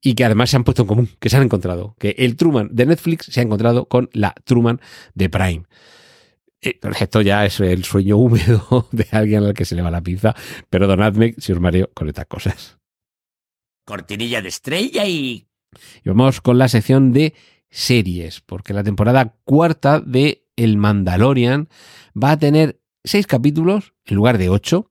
y 0.00 0.14
que 0.14 0.24
además 0.24 0.48
se 0.48 0.56
han 0.56 0.64
puesto 0.64 0.82
en 0.82 0.88
común, 0.88 1.10
que 1.20 1.28
se 1.28 1.36
han 1.36 1.42
encontrado, 1.42 1.94
que 1.98 2.14
el 2.16 2.36
Truman 2.36 2.70
de 2.72 2.86
Netflix 2.86 3.26
se 3.26 3.40
ha 3.40 3.42
encontrado 3.42 3.84
con 3.84 4.08
la 4.14 4.34
Truman 4.44 4.80
de 5.12 5.28
Prime. 5.28 5.64
Eh, 6.64 6.80
esto 6.98 7.20
ya 7.20 7.44
es 7.44 7.60
el 7.60 7.84
sueño 7.84 8.16
húmedo 8.16 8.88
de 8.92 9.06
alguien 9.10 9.44
al 9.44 9.54
que 9.54 9.66
se 9.66 9.74
le 9.74 9.82
va 9.82 9.90
la 9.90 10.00
pinza. 10.00 10.34
Perdonadme 10.70 11.34
si 11.36 11.52
os 11.52 11.60
mareo 11.60 11.90
con 11.92 12.08
estas 12.08 12.26
cosas. 12.26 12.78
Cortinilla 13.84 14.40
de 14.40 14.48
estrella 14.48 15.06
y... 15.06 15.46
Y 16.04 16.08
vamos 16.08 16.40
con 16.40 16.56
la 16.56 16.68
sección 16.68 17.12
de 17.12 17.34
series, 17.68 18.40
porque 18.40 18.72
la 18.72 18.84
temporada 18.84 19.36
cuarta 19.44 20.00
de 20.00 20.46
El 20.56 20.78
Mandalorian 20.78 21.68
va 22.16 22.30
a 22.30 22.38
tener 22.38 22.80
seis 23.02 23.26
capítulos 23.26 23.92
en 24.06 24.16
lugar 24.16 24.38
de 24.38 24.48
ocho. 24.48 24.90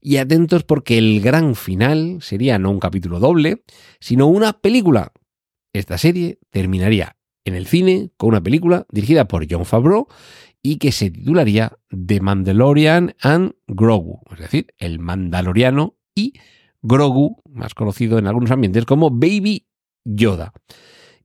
Y 0.00 0.16
atentos 0.16 0.64
porque 0.64 0.98
el 0.98 1.20
gran 1.20 1.54
final 1.54 2.18
sería 2.20 2.58
no 2.58 2.70
un 2.70 2.80
capítulo 2.80 3.20
doble, 3.20 3.64
sino 4.00 4.26
una 4.26 4.52
película. 4.52 5.12
Esta 5.72 5.96
serie 5.96 6.38
terminaría 6.50 7.16
en 7.44 7.54
el 7.54 7.66
cine 7.66 8.10
con 8.16 8.30
una 8.30 8.42
película 8.42 8.86
dirigida 8.90 9.28
por 9.28 9.46
John 9.48 9.64
Favreau 9.64 10.08
y 10.66 10.78
que 10.78 10.92
se 10.92 11.10
titularía 11.10 11.78
The 11.90 12.20
Mandalorian 12.20 13.14
and 13.20 13.52
Grogu, 13.68 14.22
es 14.32 14.38
decir, 14.38 14.68
el 14.78 14.98
Mandaloriano 14.98 15.98
y 16.14 16.32
Grogu, 16.80 17.42
más 17.50 17.74
conocido 17.74 18.18
en 18.18 18.26
algunos 18.26 18.50
ambientes 18.50 18.86
como 18.86 19.10
Baby 19.10 19.66
Yoda. 20.06 20.54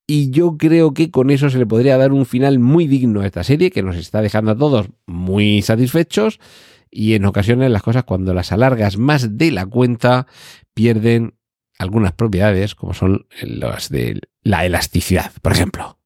Y 0.06 0.30
yo 0.32 0.58
creo 0.58 0.94
que 0.94 1.10
con 1.10 1.30
eso 1.30 1.50
se 1.50 1.58
le 1.58 1.66
podría 1.66 1.98
dar 1.98 2.12
un 2.12 2.26
final 2.26 2.60
muy 2.60 2.86
digno 2.86 3.22
a 3.22 3.26
esta 3.26 3.46
serie, 3.46 3.72
que 3.72 3.82
nos 3.82 3.96
está 3.96 4.22
dejando 4.22 4.52
a 4.52 4.58
todos 4.58 4.90
muy 5.06 5.62
satisfechos. 5.62 6.42
Y 6.92 7.14
en 7.14 7.24
ocasiones 7.24 7.72
las 7.72 7.84
cosas 7.84 8.04
cuando 8.04 8.34
las 8.34 8.52
alargas 8.52 8.98
más 8.98 9.38
de 9.38 9.52
la 9.52 9.66
cuenta 9.66 10.28
pierden 10.74 11.36
algunas 11.78 12.12
propiedades, 12.12 12.76
como 12.76 12.94
son 12.94 13.26
las 13.42 13.88
de 13.88 14.20
la 14.44 14.66
elasticidad, 14.66 15.32
por 15.42 15.54
ejemplo 15.54 16.00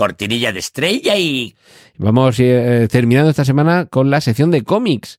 cortinilla 0.00 0.50
de 0.50 0.60
estrella 0.60 1.18
y... 1.18 1.54
Vamos 2.02 2.40
eh, 2.40 2.88
terminando 2.90 3.28
esta 3.28 3.44
semana 3.44 3.84
con 3.84 4.08
la 4.08 4.22
sección 4.22 4.50
de 4.50 4.62
cómics 4.62 5.18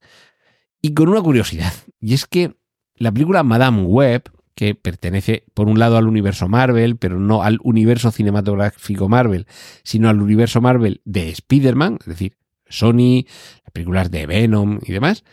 y 0.82 0.96
con 0.96 1.10
una 1.10 1.22
curiosidad. 1.22 1.72
Y 2.00 2.16
es 2.16 2.26
que 2.26 2.56
la 2.96 3.12
película 3.12 3.44
Madame 3.44 3.84
Web, 3.84 4.32
que 4.56 4.74
pertenece 4.74 5.46
por 5.54 5.68
un 5.68 5.78
lado 5.78 5.98
al 5.98 6.08
universo 6.08 6.48
Marvel, 6.48 6.98
pero 6.98 7.20
no 7.20 7.44
al 7.44 7.60
universo 7.62 8.10
cinematográfico 8.10 9.08
Marvel, 9.08 9.46
sino 9.84 10.10
al 10.10 10.24
universo 10.24 10.60
Marvel 10.60 11.02
de 11.06 11.30
Spider-Man, 11.30 12.00
es 12.00 12.08
decir, 12.08 12.38
Sony, 12.68 13.26
las 13.64 13.72
películas 13.74 14.10
de 14.10 14.26
Venom 14.26 14.80
y 14.82 14.92
demás, 14.92 15.24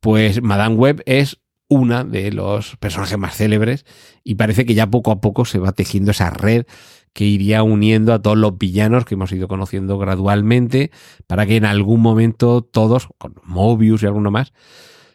pues 0.00 0.42
Madame 0.42 0.74
Web 0.74 1.02
es 1.06 1.38
una 1.70 2.04
de 2.04 2.30
los 2.30 2.76
personajes 2.76 3.16
más 3.16 3.36
célebres 3.36 3.86
y 4.22 4.34
parece 4.34 4.66
que 4.66 4.74
ya 4.74 4.90
poco 4.90 5.12
a 5.12 5.22
poco 5.22 5.46
se 5.46 5.60
va 5.60 5.72
tejiendo 5.72 6.10
esa 6.10 6.28
red 6.28 6.66
que 7.12 7.24
iría 7.24 7.62
uniendo 7.62 8.12
a 8.12 8.22
todos 8.22 8.38
los 8.38 8.56
villanos 8.56 9.04
que 9.04 9.14
hemos 9.14 9.32
ido 9.32 9.48
conociendo 9.48 9.98
gradualmente 9.98 10.90
para 11.26 11.46
que 11.46 11.56
en 11.56 11.64
algún 11.64 12.00
momento 12.00 12.62
todos, 12.62 13.08
con 13.18 13.34
Mobius 13.44 14.02
y 14.02 14.06
alguno 14.06 14.30
más, 14.30 14.52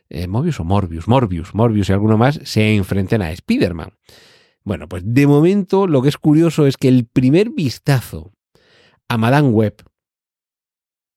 eh, 0.09 0.27
Mobius 0.27 0.59
o 0.59 0.63
Morbius, 0.63 1.07
Morbius, 1.07 1.55
Morbius 1.55 1.89
y 1.89 1.93
alguno 1.93 2.17
más, 2.17 2.39
se 2.43 2.75
enfrenten 2.75 3.21
a 3.21 3.31
Spider-Man. 3.31 3.93
Bueno, 4.63 4.87
pues 4.87 5.03
de 5.05 5.27
momento 5.27 5.87
lo 5.87 6.01
que 6.01 6.09
es 6.09 6.17
curioso 6.17 6.67
es 6.67 6.77
que 6.77 6.87
el 6.87 7.05
primer 7.05 7.51
vistazo 7.51 8.33
a 9.07 9.17
Madame 9.17 9.49
Web, 9.49 9.83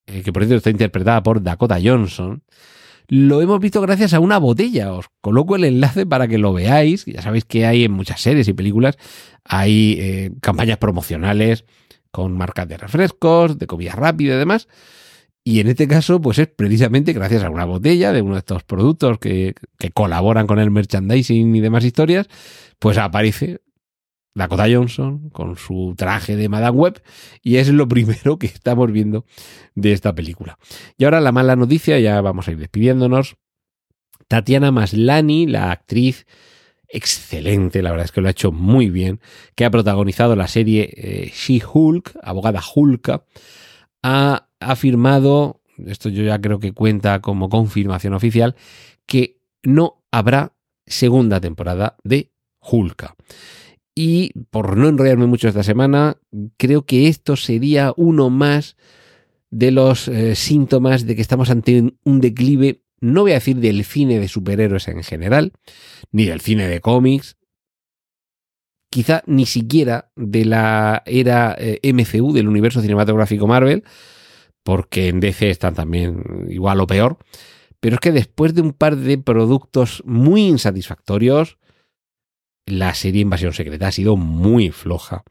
eh, 0.07 0.23
que 0.23 0.33
por 0.33 0.43
cierto 0.43 0.57
está 0.57 0.71
interpretada 0.71 1.23
por 1.23 1.43
Dakota 1.43 1.79
Johnson, 1.83 2.43
lo 3.09 3.41
hemos 3.41 3.59
visto 3.59 3.81
gracias 3.81 4.13
a 4.13 4.21
una 4.21 4.39
botella. 4.39 4.93
Os 4.93 5.07
coloco 5.21 5.57
el 5.57 5.65
enlace 5.65 6.07
para 6.07 6.29
que 6.29 6.39
lo 6.39 6.53
veáis. 6.53 7.07
Ya 7.07 7.23
sabéis 7.23 7.45
que 7.45 7.67
hay 7.67 7.85
en 7.85 7.93
muchas 7.93 8.21
series 8.21 8.47
y 8.49 8.53
películas, 8.53 8.97
hay 9.45 9.97
eh, 9.99 10.31
campañas 10.41 10.79
promocionales 10.79 11.65
con 12.11 12.37
marcas 12.37 12.69
de 12.69 12.77
refrescos, 12.77 13.59
de 13.59 13.67
comida 13.67 13.93
rápida 13.93 14.35
y 14.35 14.39
demás. 14.39 14.69
Y 15.43 15.61
en 15.61 15.69
este 15.69 15.89
caso, 15.89 16.21
pues 16.21 16.39
es 16.39 16.49
precisamente 16.49 17.15
gracias 17.15 17.43
a 17.43 17.51
una 17.51 17.65
botella 17.65 18.13
de 18.13 18.21
uno 18.21 18.35
de 18.35 18.41
estos 18.41 18.65
productos 18.65 19.19
que, 19.19 19.55
que 19.79 19.91
colaboran 19.91 20.47
con 20.47 20.59
el 20.59 20.71
merchandising 20.71 21.57
y 21.57 21.61
demás 21.61 21.85
historias, 21.85 22.29
pues 22.79 22.99
aparece 22.99 23.61
Dakota 24.39 24.67
Johnson 24.73 25.31
con 25.31 25.57
su 25.57 25.95
traje 25.97 26.37
de 26.37 26.49
Madame 26.49 26.79
Web 26.79 27.03
y 27.43 27.57
es 27.57 27.69
lo 27.69 27.87
primero 27.89 28.39
que 28.39 28.47
estamos 28.47 28.91
viendo 28.91 29.27
de 29.75 29.93
esta 29.93 30.15
película. 30.15 30.59
Y 30.97 31.05
ahora 31.05 31.21
la 31.21 31.33
mala 31.33 31.57
noticia, 31.57 31.99
ya 31.99 32.21
vamos 32.21 32.49
a 32.49 32.53
ir 32.53 32.59
despidiéndonos. 32.59 33.37
Tatiana 34.29 34.71
Maslani, 34.71 35.47
la 35.47 35.71
actriz 35.71 36.27
excelente, 36.89 37.83
la 37.83 37.91
verdad 37.91 38.07
es 38.07 38.13
que 38.13 38.21
lo 38.21 38.29
ha 38.29 38.31
hecho 38.31 38.53
muy 38.53 38.89
bien, 38.89 39.21
que 39.55 39.65
ha 39.65 39.71
protagonizado 39.71 40.37
la 40.37 40.49
serie 40.49 40.89
eh, 40.97 41.33
She-Hulk, 41.35 42.19
abogada 42.23 42.63
Hulka, 42.75 43.25
ha 44.03 44.49
afirmado, 44.61 45.61
esto 45.87 46.09
yo 46.09 46.23
ya 46.23 46.41
creo 46.41 46.61
que 46.61 46.73
cuenta 46.73 47.21
como 47.21 47.49
confirmación 47.51 48.15
oficial, 48.15 48.57
que 49.07 49.39
no 49.63 50.03
habrá 50.11 50.55
segunda 50.87 51.41
temporada 51.41 51.97
de 52.05 52.33
Hulka. 52.61 53.17
Y 54.01 54.31
por 54.53 54.77
no 54.77 54.89
enrollarme 54.89 55.27
mucho 55.27 55.49
esta 55.49 55.65
semana, 55.65 56.19
creo 56.57 56.87
que 56.87 57.09
esto 57.09 57.35
sería 57.35 57.93
uno 57.97 58.31
más 58.31 58.77
de 59.51 59.73
los 59.73 60.07
eh, 60.07 60.37
síntomas 60.37 61.05
de 61.05 61.17
que 61.17 61.21
estamos 61.21 61.51
ante 61.51 61.95
un 62.05 62.21
declive, 62.21 62.85
no 63.01 63.23
voy 63.23 63.33
a 63.33 63.41
decir 63.41 63.57
del 63.57 63.85
cine 63.85 64.21
de 64.21 64.29
superhéroes 64.29 64.87
en 64.87 65.03
general, 65.03 65.53
ni 66.13 66.27
del 66.27 66.41
cine 66.41 66.69
de 66.69 66.81
cómics, 66.81 67.39
quizá 68.89 69.25
ni 69.27 69.47
siquiera 69.47 70.13
de 70.15 70.45
la 70.45 71.03
era 71.05 71.57
eh, 71.59 71.81
MCU, 71.93 72.33
del 72.33 72.47
universo 72.47 72.81
cinematográfico 72.81 73.49
Marvel, 73.49 73.83
porque 74.63 75.09
en 75.09 75.19
DC 75.19 75.51
están 75.51 75.75
también 75.75 76.47
igual 76.49 76.79
o 76.79 76.87
peor. 76.87 77.19
Pero 77.81 77.97
es 77.97 78.01
que 78.01 78.13
después 78.13 78.55
de 78.55 78.63
un 78.63 78.75
par 78.75 78.97
de 78.97 79.19
productos 79.19 80.05
muy 80.07 80.43
insatisfactorios, 80.47 81.59
la 82.69 82.95
serie 82.95 83.23
Invasión 83.23 83.53
Secreta 83.53 83.89
ha 83.89 83.93
sido 83.93 84.17
muy 84.17 84.71
floja. 84.71 85.25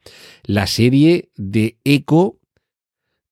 La 0.44 0.66
serie 0.66 1.30
de 1.36 1.78
Echo, 1.84 2.38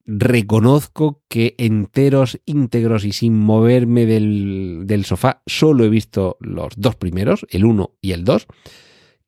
reconozco 0.04 1.22
que 1.28 1.54
enteros, 1.58 2.40
íntegros 2.44 3.04
y 3.04 3.12
sin 3.12 3.38
moverme 3.38 4.06
del, 4.06 4.82
del 4.84 5.04
sofá, 5.04 5.42
solo 5.46 5.84
he 5.84 5.88
visto 5.88 6.36
los 6.40 6.74
dos 6.76 6.96
primeros, 6.96 7.46
el 7.50 7.64
1 7.64 7.96
y 8.00 8.12
el 8.12 8.24
2. 8.24 8.46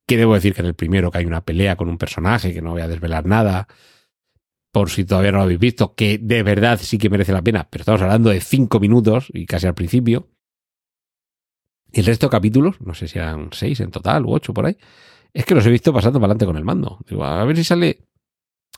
Que 0.06 0.16
debo 0.16 0.34
decir 0.34 0.54
que 0.54 0.62
en 0.62 0.68
el 0.68 0.74
primero 0.74 1.10
que 1.10 1.18
hay 1.18 1.26
una 1.26 1.44
pelea 1.44 1.76
con 1.76 1.88
un 1.88 1.98
personaje, 1.98 2.54
que 2.54 2.62
no 2.62 2.70
voy 2.70 2.82
a 2.82 2.88
desvelar 2.88 3.26
nada, 3.26 3.68
por 4.72 4.90
si 4.90 5.04
todavía 5.04 5.32
no 5.32 5.38
lo 5.38 5.44
habéis 5.44 5.58
visto, 5.58 5.94
que 5.94 6.18
de 6.18 6.42
verdad 6.42 6.78
sí 6.80 6.98
que 6.98 7.10
merece 7.10 7.32
la 7.32 7.42
pena, 7.42 7.68
pero 7.70 7.82
estamos 7.82 8.00
hablando 8.02 8.30
de 8.30 8.40
cinco 8.40 8.80
minutos 8.80 9.28
y 9.32 9.46
casi 9.46 9.66
al 9.66 9.74
principio. 9.74 10.28
Y 11.92 12.00
el 12.00 12.06
resto 12.06 12.26
de 12.26 12.30
capítulos, 12.30 12.80
no 12.80 12.94
sé 12.94 13.08
si 13.08 13.18
eran 13.18 13.48
seis 13.52 13.80
en 13.80 13.90
total 13.90 14.26
u 14.26 14.32
ocho 14.32 14.52
por 14.52 14.66
ahí, 14.66 14.76
es 15.32 15.44
que 15.44 15.54
los 15.54 15.64
he 15.66 15.70
visto 15.70 15.92
pasando 15.92 16.18
para 16.20 16.32
adelante 16.32 16.46
con 16.46 16.56
el 16.56 16.64
mando. 16.64 16.98
Digo, 17.08 17.24
a 17.24 17.44
ver 17.44 17.56
si 17.56 17.64
sale 17.64 17.88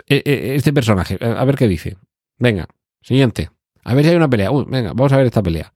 eh, 0.06 0.22
eh, 0.24 0.52
este 0.54 0.72
personaje, 0.72 1.18
a 1.20 1.44
ver 1.44 1.56
qué 1.56 1.68
dice. 1.68 1.96
Venga, 2.38 2.68
siguiente. 3.02 3.50
A 3.84 3.94
ver 3.94 4.04
si 4.04 4.10
hay 4.10 4.16
una 4.16 4.30
pelea. 4.30 4.50
Venga, 4.66 4.92
vamos 4.92 5.12
a 5.12 5.16
ver 5.16 5.26
esta 5.26 5.42
pelea. 5.42 5.72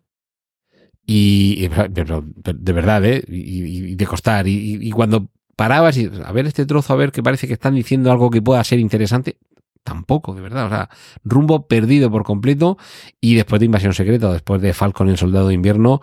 Y, 1.06 1.68
de 1.68 2.72
verdad, 2.72 3.04
¿eh? 3.04 3.22
Y, 3.28 3.94
de 3.94 4.06
costar. 4.06 4.46
Y, 4.46 4.78
y, 4.80 4.90
cuando 4.90 5.28
parabas 5.56 5.96
y 5.98 6.10
a 6.24 6.32
ver 6.32 6.46
este 6.46 6.64
trozo, 6.66 6.92
a 6.92 6.96
ver 6.96 7.12
que 7.12 7.22
parece 7.22 7.46
que 7.46 7.52
están 7.52 7.74
diciendo 7.74 8.10
algo 8.10 8.30
que 8.30 8.40
pueda 8.40 8.64
ser 8.64 8.78
interesante, 8.78 9.36
tampoco, 9.84 10.34
de 10.34 10.40
verdad. 10.40 10.66
O 10.66 10.68
sea, 10.70 10.88
rumbo 11.22 11.68
perdido 11.68 12.10
por 12.10 12.24
completo. 12.24 12.76
Y 13.20 13.34
después 13.34 13.60
de 13.60 13.66
Invasión 13.66 13.94
Secreta, 13.94 14.32
después 14.32 14.60
de 14.60 14.72
Falcon 14.72 15.08
el 15.08 15.18
Soldado 15.18 15.48
de 15.48 15.54
Invierno, 15.54 16.00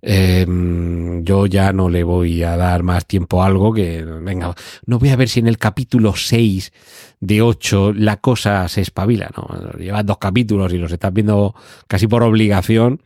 eh, 0.00 0.46
yo 1.22 1.46
ya 1.46 1.72
no 1.72 1.90
le 1.90 2.04
voy 2.04 2.42
a 2.42 2.56
dar 2.56 2.82
más 2.82 3.04
tiempo 3.06 3.42
a 3.42 3.46
algo 3.46 3.74
que, 3.74 4.02
venga, 4.02 4.54
no 4.86 4.98
voy 4.98 5.10
a 5.10 5.16
ver 5.16 5.28
si 5.28 5.40
en 5.40 5.48
el 5.48 5.58
capítulo 5.58 6.14
6 6.14 6.72
de 7.20 7.42
8 7.42 7.92
la 7.94 8.18
cosa 8.18 8.68
se 8.68 8.80
espabila, 8.80 9.30
¿no? 9.36 9.72
Llevas 9.78 10.06
dos 10.06 10.18
capítulos 10.18 10.72
y 10.72 10.78
los 10.78 10.92
estás 10.92 11.12
viendo 11.12 11.54
casi 11.88 12.06
por 12.06 12.22
obligación. 12.22 13.02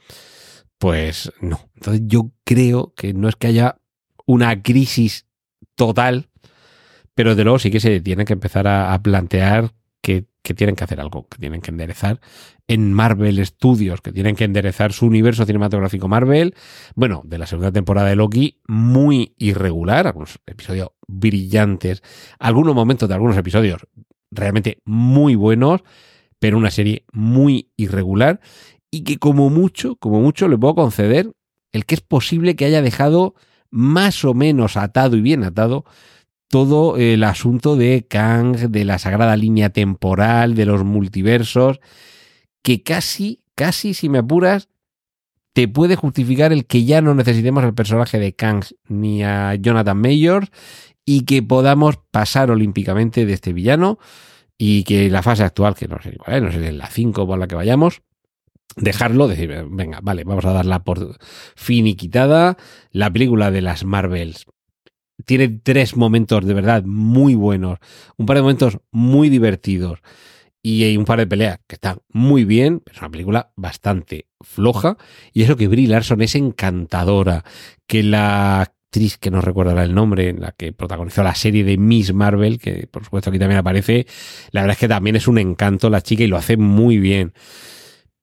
Pues 0.78 1.32
no. 1.40 1.60
Entonces 1.74 2.02
yo 2.06 2.30
creo 2.44 2.92
que 2.96 3.12
no 3.12 3.28
es 3.28 3.34
que 3.34 3.48
haya 3.48 3.78
una 4.26 4.62
crisis 4.62 5.26
total, 5.74 6.28
pero 7.14 7.34
de 7.34 7.42
luego 7.42 7.58
sí 7.58 7.70
que 7.70 7.80
se 7.80 8.00
tiene 8.00 8.24
que 8.24 8.34
empezar 8.34 8.68
a, 8.68 8.92
a 8.92 9.02
plantear 9.02 9.72
que, 10.42 10.54
tienen 10.54 10.76
que 10.76 10.84
hacer 10.84 11.00
algo, 11.00 11.26
que 11.28 11.38
tienen 11.38 11.60
que 11.60 11.70
enderezar 11.70 12.20
en 12.66 12.94
Marvel 12.94 13.44
Studios, 13.44 14.00
que 14.00 14.12
tienen 14.12 14.34
que 14.34 14.44
enderezar 14.44 14.94
su 14.94 15.04
universo 15.04 15.44
cinematográfico 15.44 16.08
Marvel. 16.08 16.54
Bueno, 16.94 17.20
de 17.26 17.36
la 17.36 17.46
segunda 17.46 17.70
temporada 17.70 18.08
de 18.08 18.16
Loki, 18.16 18.58
muy 18.66 19.34
irregular, 19.36 20.06
algunos 20.06 20.38
episodios 20.46 20.88
brillantes, 21.06 22.02
algunos 22.38 22.74
momentos 22.74 23.08
de 23.08 23.14
algunos 23.14 23.36
episodios 23.36 23.86
realmente 24.30 24.80
muy 24.86 25.34
buenos, 25.34 25.82
pero 26.38 26.56
una 26.56 26.70
serie 26.70 27.04
muy 27.12 27.70
irregular 27.76 28.40
y 28.90 29.04
que 29.04 29.18
como 29.18 29.50
mucho, 29.50 29.96
como 29.96 30.20
mucho 30.22 30.48
le 30.48 30.56
puedo 30.56 30.74
conceder 30.74 31.32
el 31.72 31.84
que 31.84 31.94
es 31.94 32.00
posible 32.00 32.56
que 32.56 32.64
haya 32.64 32.80
dejado 32.80 33.34
más 33.70 34.24
o 34.24 34.32
menos 34.32 34.78
atado 34.78 35.16
y 35.16 35.20
bien 35.20 35.44
atado 35.44 35.84
todo 36.48 36.96
el 36.96 37.24
asunto 37.24 37.76
de 37.76 38.06
Kang, 38.08 38.56
de 38.56 38.84
la 38.84 38.98
sagrada 38.98 39.36
línea 39.36 39.70
temporal, 39.70 40.54
de 40.54 40.64
los 40.64 40.84
multiversos, 40.84 41.80
que 42.62 42.82
casi, 42.82 43.42
casi, 43.54 43.94
si 43.94 44.08
me 44.08 44.18
apuras, 44.18 44.68
te 45.52 45.68
puede 45.68 45.96
justificar 45.96 46.52
el 46.52 46.66
que 46.66 46.84
ya 46.84 47.00
no 47.00 47.14
necesitemos 47.14 47.64
al 47.64 47.74
personaje 47.74 48.18
de 48.18 48.34
Kang 48.34 48.64
ni 48.88 49.22
a 49.22 49.54
Jonathan 49.56 49.98
Mayors 49.98 50.48
y 51.04 51.22
que 51.24 51.42
podamos 51.42 51.98
pasar 52.10 52.50
olímpicamente 52.50 53.26
de 53.26 53.32
este 53.32 53.52
villano 53.52 53.98
y 54.56 54.84
que 54.84 55.10
la 55.10 55.22
fase 55.22 55.44
actual, 55.44 55.74
que 55.74 55.88
no 55.88 56.00
sé 56.02 56.16
cuál 56.16 56.44
no 56.44 56.52
sé, 56.52 56.72
la 56.72 56.86
5 56.86 57.26
por 57.26 57.38
la 57.38 57.46
que 57.46 57.54
vayamos, 57.54 58.02
dejarlo, 58.76 59.28
decir, 59.28 59.66
venga, 59.70 60.00
vale, 60.02 60.24
vamos 60.24 60.44
a 60.44 60.52
darla 60.52 60.84
por 60.84 61.18
finiquitada. 61.56 62.56
La 62.90 63.10
película 63.10 63.50
de 63.50 63.62
las 63.62 63.84
Marvels 63.84 64.46
tiene 65.24 65.48
tres 65.48 65.96
momentos 65.96 66.44
de 66.44 66.54
verdad 66.54 66.84
muy 66.84 67.34
buenos, 67.34 67.78
un 68.16 68.26
par 68.26 68.36
de 68.36 68.42
momentos 68.42 68.78
muy 68.90 69.28
divertidos 69.28 70.00
y 70.62 70.84
hay 70.84 70.96
un 70.96 71.04
par 71.04 71.18
de 71.18 71.26
peleas 71.26 71.60
que 71.66 71.76
están 71.76 71.98
muy 72.10 72.44
bien, 72.44 72.82
es 72.90 72.98
una 72.98 73.10
película 73.10 73.52
bastante 73.56 74.26
floja. 74.40 74.96
Y 75.32 75.42
eso 75.42 75.56
que 75.56 75.68
Brie 75.68 75.88
Larson 75.88 76.20
es 76.20 76.34
encantadora, 76.34 77.44
que 77.86 78.02
la 78.02 78.60
actriz 78.60 79.18
que 79.18 79.30
no 79.30 79.40
recordará 79.40 79.84
el 79.84 79.94
nombre, 79.94 80.32
la 80.32 80.52
que 80.52 80.72
protagonizó 80.72 81.22
la 81.22 81.34
serie 81.34 81.64
de 81.64 81.78
Miss 81.78 82.12
Marvel, 82.12 82.58
que 82.58 82.86
por 82.86 83.04
supuesto 83.04 83.30
aquí 83.30 83.38
también 83.38 83.58
aparece, 83.58 84.06
la 84.50 84.62
verdad 84.62 84.74
es 84.74 84.80
que 84.80 84.88
también 84.88 85.16
es 85.16 85.28
un 85.28 85.38
encanto 85.38 85.90
la 85.90 86.02
chica 86.02 86.24
y 86.24 86.26
lo 86.26 86.36
hace 86.36 86.56
muy 86.56 86.98
bien. 86.98 87.32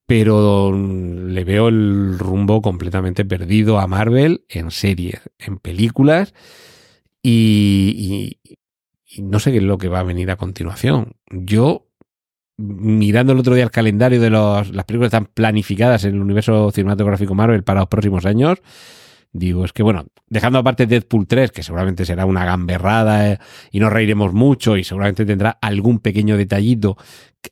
Pero 0.08 0.72
le 0.72 1.44
veo 1.46 1.70
el 1.70 2.20
rumbo 2.20 2.62
completamente 2.62 3.26
perdido 3.26 3.80
a 3.80 3.88
Marvel 3.88 4.46
en 4.50 4.70
series, 4.70 5.20
en 5.40 5.58
películas 5.58 6.34
y, 7.28 8.38
y, 9.18 9.24
no 9.24 9.40
sé 9.40 9.52
qué 9.52 9.58
es 9.58 9.64
lo 9.64 9.80
que 9.80 9.88
va 9.88 10.02
a 10.02 10.04
venir 10.04 10.30
a 10.30 10.36
continuación. 10.36 11.16
Yo, 11.32 11.88
mirando 12.58 13.34
el 13.34 13.40
otro 13.40 13.56
día 13.56 13.64
el 13.64 13.72
calendario 13.72 14.22
de 14.22 14.30
los, 14.30 14.70
las 14.70 14.86
películas 14.86 15.08
están 15.08 15.26
planificadas 15.26 16.06
en 16.06 16.16
el 16.16 16.22
universo 16.22 16.70
cinematográfico 16.72 17.34
Marvel 17.34 17.64
para 17.64 17.80
los 17.80 17.90
próximos 17.90 18.28
años, 18.28 18.62
digo, 19.32 19.66
es 19.66 19.74
que 19.74 19.82
bueno, 19.82 20.06
dejando 20.28 20.60
aparte 20.60 20.86
Deadpool 20.86 21.26
3, 21.26 21.52
que 21.52 21.64
seguramente 21.64 22.06
será 22.06 22.28
una 22.28 22.46
gamberrada 22.46 23.32
eh, 23.32 23.40
y 23.72 23.80
nos 23.80 23.92
reiremos 23.92 24.34
mucho 24.34 24.78
y 24.78 24.84
seguramente 24.84 25.26
tendrá 25.26 25.58
algún 25.62 26.00
pequeño 26.00 26.38
detallito 26.38 26.96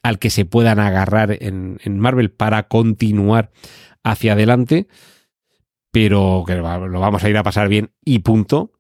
al 0.03 0.19
que 0.19 0.29
se 0.29 0.45
puedan 0.45 0.79
agarrar 0.79 1.35
en, 1.41 1.79
en 1.83 1.97
Marvel 1.97 2.29
para 2.29 2.67
continuar 2.67 3.51
hacia 4.03 4.33
adelante, 4.33 4.87
pero 5.91 6.43
que 6.45 6.57
lo 6.57 6.99
vamos 6.99 7.23
a 7.23 7.29
ir 7.29 7.37
a 7.37 7.43
pasar 7.43 7.69
bien 7.69 7.91
y 8.05 8.19
punto 8.19 8.71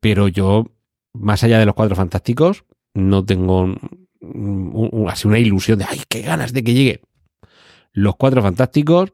pero 0.00 0.28
yo, 0.28 0.66
más 1.12 1.44
allá 1.44 1.58
de 1.58 1.66
los 1.66 1.74
cuatro 1.74 1.94
fantásticos, 1.96 2.64
no 2.94 3.24
tengo 3.24 3.74
así 5.08 5.28
una 5.28 5.38
ilusión 5.38 5.78
de, 5.78 5.86
ay, 5.88 6.02
qué 6.08 6.22
ganas 6.22 6.52
de 6.52 6.64
que 6.64 6.74
llegue. 6.74 7.02
Los 7.92 8.16
cuatro 8.16 8.42
fantásticos 8.42 9.12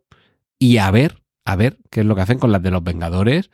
y 0.59 0.79
a 0.79 0.90
ver, 0.90 1.22
a 1.44 1.57
ver 1.57 1.79
qué 1.90 2.01
es 2.01 2.07
lo 2.07 2.14
que 2.14 2.22
hacen 2.22 2.38
con 2.38 2.53
las 2.53 2.62
de 2.62 2.70
los 2.70 2.83
Vengadores, 2.83 3.51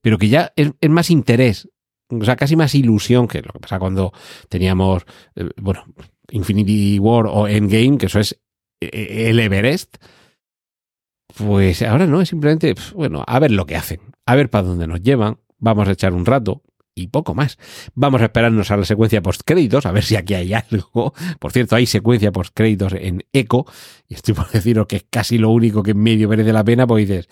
pero 0.00 0.18
que 0.18 0.28
ya 0.28 0.52
es, 0.56 0.72
más 0.88 1.10
interés, 1.10 1.68
o 2.08 2.24
sea, 2.24 2.36
casi 2.36 2.56
más 2.56 2.74
ilusión 2.74 3.28
que 3.28 3.42
lo 3.42 3.52
que 3.52 3.60
pasa 3.60 3.78
cuando 3.78 4.12
teníamos, 4.48 5.04
eh, 5.34 5.48
bueno, 5.56 5.84
Infinity 6.30 6.98
War 6.98 7.26
o 7.26 7.48
Endgame, 7.48 7.98
que 7.98 8.06
eso 8.06 8.20
es 8.20 8.40
eh, 8.80 9.28
el 9.28 9.40
Everest. 9.40 9.96
Pues 11.36 11.82
ahora 11.82 12.06
no, 12.06 12.20
es 12.20 12.28
simplemente, 12.28 12.74
bueno, 12.94 13.24
a 13.26 13.38
ver 13.38 13.50
lo 13.50 13.66
que 13.66 13.76
hacen, 13.76 14.00
a 14.24 14.34
ver 14.34 14.48
para 14.48 14.68
dónde 14.68 14.86
nos 14.86 15.02
llevan, 15.02 15.38
vamos 15.58 15.88
a 15.88 15.92
echar 15.92 16.12
un 16.14 16.24
rato, 16.24 16.62
y 16.96 17.08
poco 17.08 17.34
más. 17.34 17.58
Vamos 17.94 18.22
a 18.22 18.24
esperarnos 18.24 18.70
a 18.72 18.76
la 18.76 18.84
secuencia 18.84 19.22
post-créditos, 19.22 19.86
a 19.86 19.92
ver 19.92 20.02
si 20.02 20.16
aquí 20.16 20.34
hay 20.34 20.52
algo. 20.54 21.14
Por 21.38 21.52
cierto, 21.52 21.76
hay 21.76 21.86
secuencia 21.86 22.32
post-créditos 22.32 22.94
en 22.94 23.22
Echo, 23.32 23.66
y 24.08 24.14
estoy 24.14 24.34
por 24.34 24.50
deciros 24.50 24.86
que 24.86 24.96
es 24.96 25.06
casi 25.08 25.38
lo 25.38 25.50
único 25.50 25.84
que 25.84 25.92
en 25.92 26.02
medio 26.02 26.28
merece 26.28 26.52
la 26.52 26.64
pena, 26.64 26.86
pues 26.86 27.06
dices, 27.06 27.28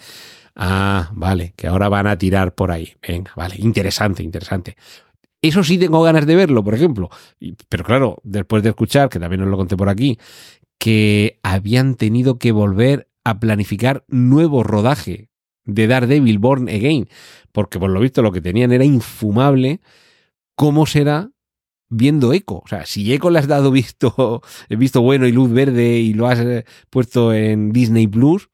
ah, 0.54 1.10
vale, 1.14 1.54
que 1.56 1.66
ahora 1.66 1.88
van 1.88 2.06
a 2.06 2.16
tirar 2.16 2.54
por 2.54 2.70
ahí. 2.70 2.94
Venga, 3.06 3.32
vale, 3.34 3.56
interesante, 3.58 4.22
interesante. 4.22 4.76
Eso 5.40 5.64
sí 5.64 5.78
tengo 5.78 6.02
ganas 6.02 6.26
de 6.26 6.36
verlo, 6.36 6.62
por 6.62 6.74
ejemplo. 6.74 7.10
Pero 7.68 7.84
claro, 7.84 8.18
después 8.22 8.62
de 8.62 8.70
escuchar, 8.70 9.08
que 9.08 9.18
también 9.18 9.42
os 9.42 9.48
lo 9.48 9.56
conté 9.56 9.76
por 9.76 9.88
aquí, 9.88 10.18
que 10.78 11.38
habían 11.42 11.96
tenido 11.96 12.38
que 12.38 12.52
volver 12.52 13.08
a 13.24 13.40
planificar 13.40 14.04
nuevo 14.08 14.62
rodaje 14.62 15.30
de 15.64 15.86
Daredevil 15.86 16.38
Born 16.38 16.68
Again, 16.68 17.08
porque 17.52 17.78
por 17.78 17.90
lo 17.90 18.00
visto 18.00 18.22
lo 18.22 18.32
que 18.32 18.40
tenían 18.40 18.72
era 18.72 18.84
infumable. 18.84 19.80
¿Cómo 20.56 20.86
será 20.86 21.30
viendo 21.88 22.32
Eco? 22.32 22.62
O 22.64 22.68
sea, 22.68 22.86
si 22.86 23.12
Eco 23.12 23.30
le 23.30 23.38
has 23.38 23.48
dado 23.48 23.70
visto, 23.70 24.42
visto 24.68 25.00
bueno 25.02 25.26
y 25.26 25.32
luz 25.32 25.50
verde 25.50 25.98
y 25.98 26.14
lo 26.14 26.26
has 26.26 26.40
eh, 26.40 26.64
puesto 26.90 27.32
en 27.32 27.72
Disney 27.72 28.06
Plus 28.06 28.50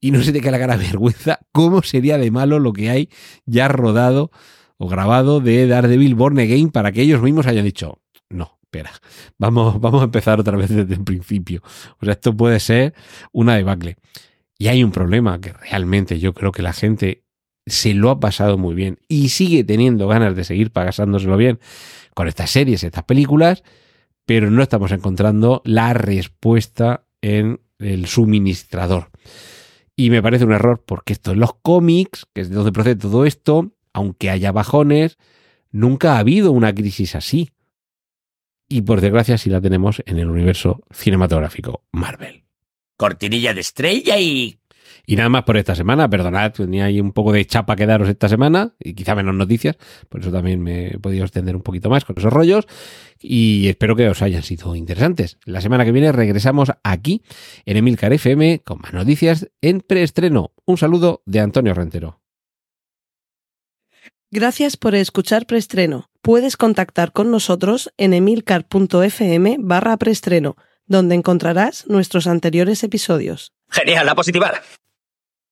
y 0.00 0.10
no 0.10 0.22
se 0.22 0.32
te 0.32 0.40
cae 0.40 0.52
la 0.52 0.58
cara 0.58 0.76
vergüenza, 0.76 1.40
¿cómo 1.52 1.82
sería 1.82 2.18
de 2.18 2.30
malo 2.30 2.58
lo 2.58 2.72
que 2.72 2.90
hay 2.90 3.08
ya 3.46 3.68
rodado 3.68 4.30
o 4.78 4.88
grabado 4.88 5.40
de 5.40 5.66
Daredevil 5.66 6.14
Born 6.14 6.38
Again 6.38 6.70
para 6.70 6.92
que 6.92 7.02
ellos 7.02 7.22
mismos 7.22 7.46
hayan 7.46 7.64
dicho, 7.64 8.00
no, 8.28 8.58
espera, 8.62 8.92
vamos, 9.38 9.80
vamos 9.80 10.02
a 10.02 10.04
empezar 10.04 10.38
otra 10.38 10.56
vez 10.56 10.68
desde 10.68 10.94
el 10.94 11.04
principio. 11.04 11.62
O 11.98 12.04
sea, 12.04 12.12
esto 12.12 12.36
puede 12.36 12.60
ser 12.60 12.94
una 13.32 13.56
debacle. 13.56 13.96
Y 14.58 14.68
hay 14.68 14.82
un 14.82 14.92
problema 14.92 15.40
que 15.40 15.52
realmente 15.52 16.18
yo 16.18 16.32
creo 16.32 16.52
que 16.52 16.62
la 16.62 16.72
gente 16.72 17.24
se 17.66 17.94
lo 17.94 18.10
ha 18.10 18.20
pasado 18.20 18.58
muy 18.58 18.74
bien 18.74 18.98
y 19.08 19.28
sigue 19.28 19.64
teniendo 19.64 20.06
ganas 20.08 20.36
de 20.36 20.44
seguir 20.44 20.70
pasándoselo 20.70 21.36
bien 21.36 21.58
con 22.14 22.28
estas 22.28 22.50
series, 22.50 22.84
estas 22.84 23.04
películas, 23.04 23.62
pero 24.24 24.50
no 24.50 24.62
estamos 24.62 24.92
encontrando 24.92 25.62
la 25.64 25.92
respuesta 25.92 27.06
en 27.20 27.60
el 27.78 28.06
suministrador. 28.06 29.10
Y 29.96 30.10
me 30.10 30.22
parece 30.22 30.44
un 30.44 30.52
error 30.52 30.82
porque 30.84 31.12
esto 31.12 31.32
en 31.32 31.40
los 31.40 31.54
cómics, 31.54 32.26
que 32.32 32.42
es 32.42 32.50
de 32.50 32.56
donde 32.56 32.72
procede 32.72 32.96
todo 32.96 33.24
esto, 33.24 33.72
aunque 33.92 34.30
haya 34.30 34.52
bajones, 34.52 35.18
nunca 35.70 36.14
ha 36.14 36.18
habido 36.18 36.52
una 36.52 36.74
crisis 36.74 37.14
así. 37.14 37.50
Y 38.68 38.82
por 38.82 39.00
desgracia 39.00 39.38
sí 39.38 39.48
la 39.48 39.60
tenemos 39.60 40.02
en 40.06 40.18
el 40.18 40.28
universo 40.28 40.82
cinematográfico 40.90 41.84
Marvel. 41.92 42.45
Cortinilla 42.96 43.54
de 43.54 43.60
estrella 43.60 44.18
y... 44.18 44.58
Y 45.08 45.14
nada 45.14 45.28
más 45.28 45.44
por 45.44 45.56
esta 45.56 45.76
semana, 45.76 46.10
perdonad, 46.10 46.52
tenía 46.52 46.86
ahí 46.86 47.00
un 47.00 47.12
poco 47.12 47.32
de 47.32 47.44
chapa 47.46 47.76
que 47.76 47.86
daros 47.86 48.08
esta 48.08 48.28
semana 48.28 48.74
y 48.80 48.94
quizá 48.94 49.14
menos 49.14 49.36
noticias, 49.36 49.76
por 50.08 50.20
eso 50.20 50.32
también 50.32 50.60
me 50.60 50.88
he 50.88 50.98
podido 50.98 51.24
extender 51.24 51.54
un 51.54 51.62
poquito 51.62 51.88
más 51.90 52.04
con 52.04 52.18
esos 52.18 52.32
rollos 52.32 52.66
y 53.20 53.68
espero 53.68 53.94
que 53.94 54.08
os 54.08 54.20
hayan 54.22 54.42
sido 54.42 54.74
interesantes. 54.74 55.38
La 55.44 55.60
semana 55.60 55.84
que 55.84 55.92
viene 55.92 56.10
regresamos 56.10 56.72
aquí 56.82 57.22
en 57.66 57.76
Emilcar 57.76 58.12
FM 58.12 58.62
con 58.64 58.80
más 58.80 58.92
noticias 58.92 59.48
en 59.60 59.80
preestreno. 59.80 60.52
Un 60.64 60.76
saludo 60.76 61.22
de 61.24 61.38
Antonio 61.38 61.72
Rentero. 61.72 62.20
Gracias 64.32 64.76
por 64.76 64.96
escuchar 64.96 65.46
Preestreno. 65.46 66.10
Puedes 66.20 66.56
contactar 66.56 67.12
con 67.12 67.30
nosotros 67.30 67.92
en 67.96 68.12
emilcar.fm 68.12 69.56
barra 69.60 69.96
preestreno, 69.96 70.56
donde 70.86 71.14
encontrarás 71.14 71.86
nuestros 71.88 72.26
anteriores 72.26 72.82
episodios. 72.82 73.52
Genial, 73.70 74.08
a 74.08 74.14
positivar. 74.14 74.62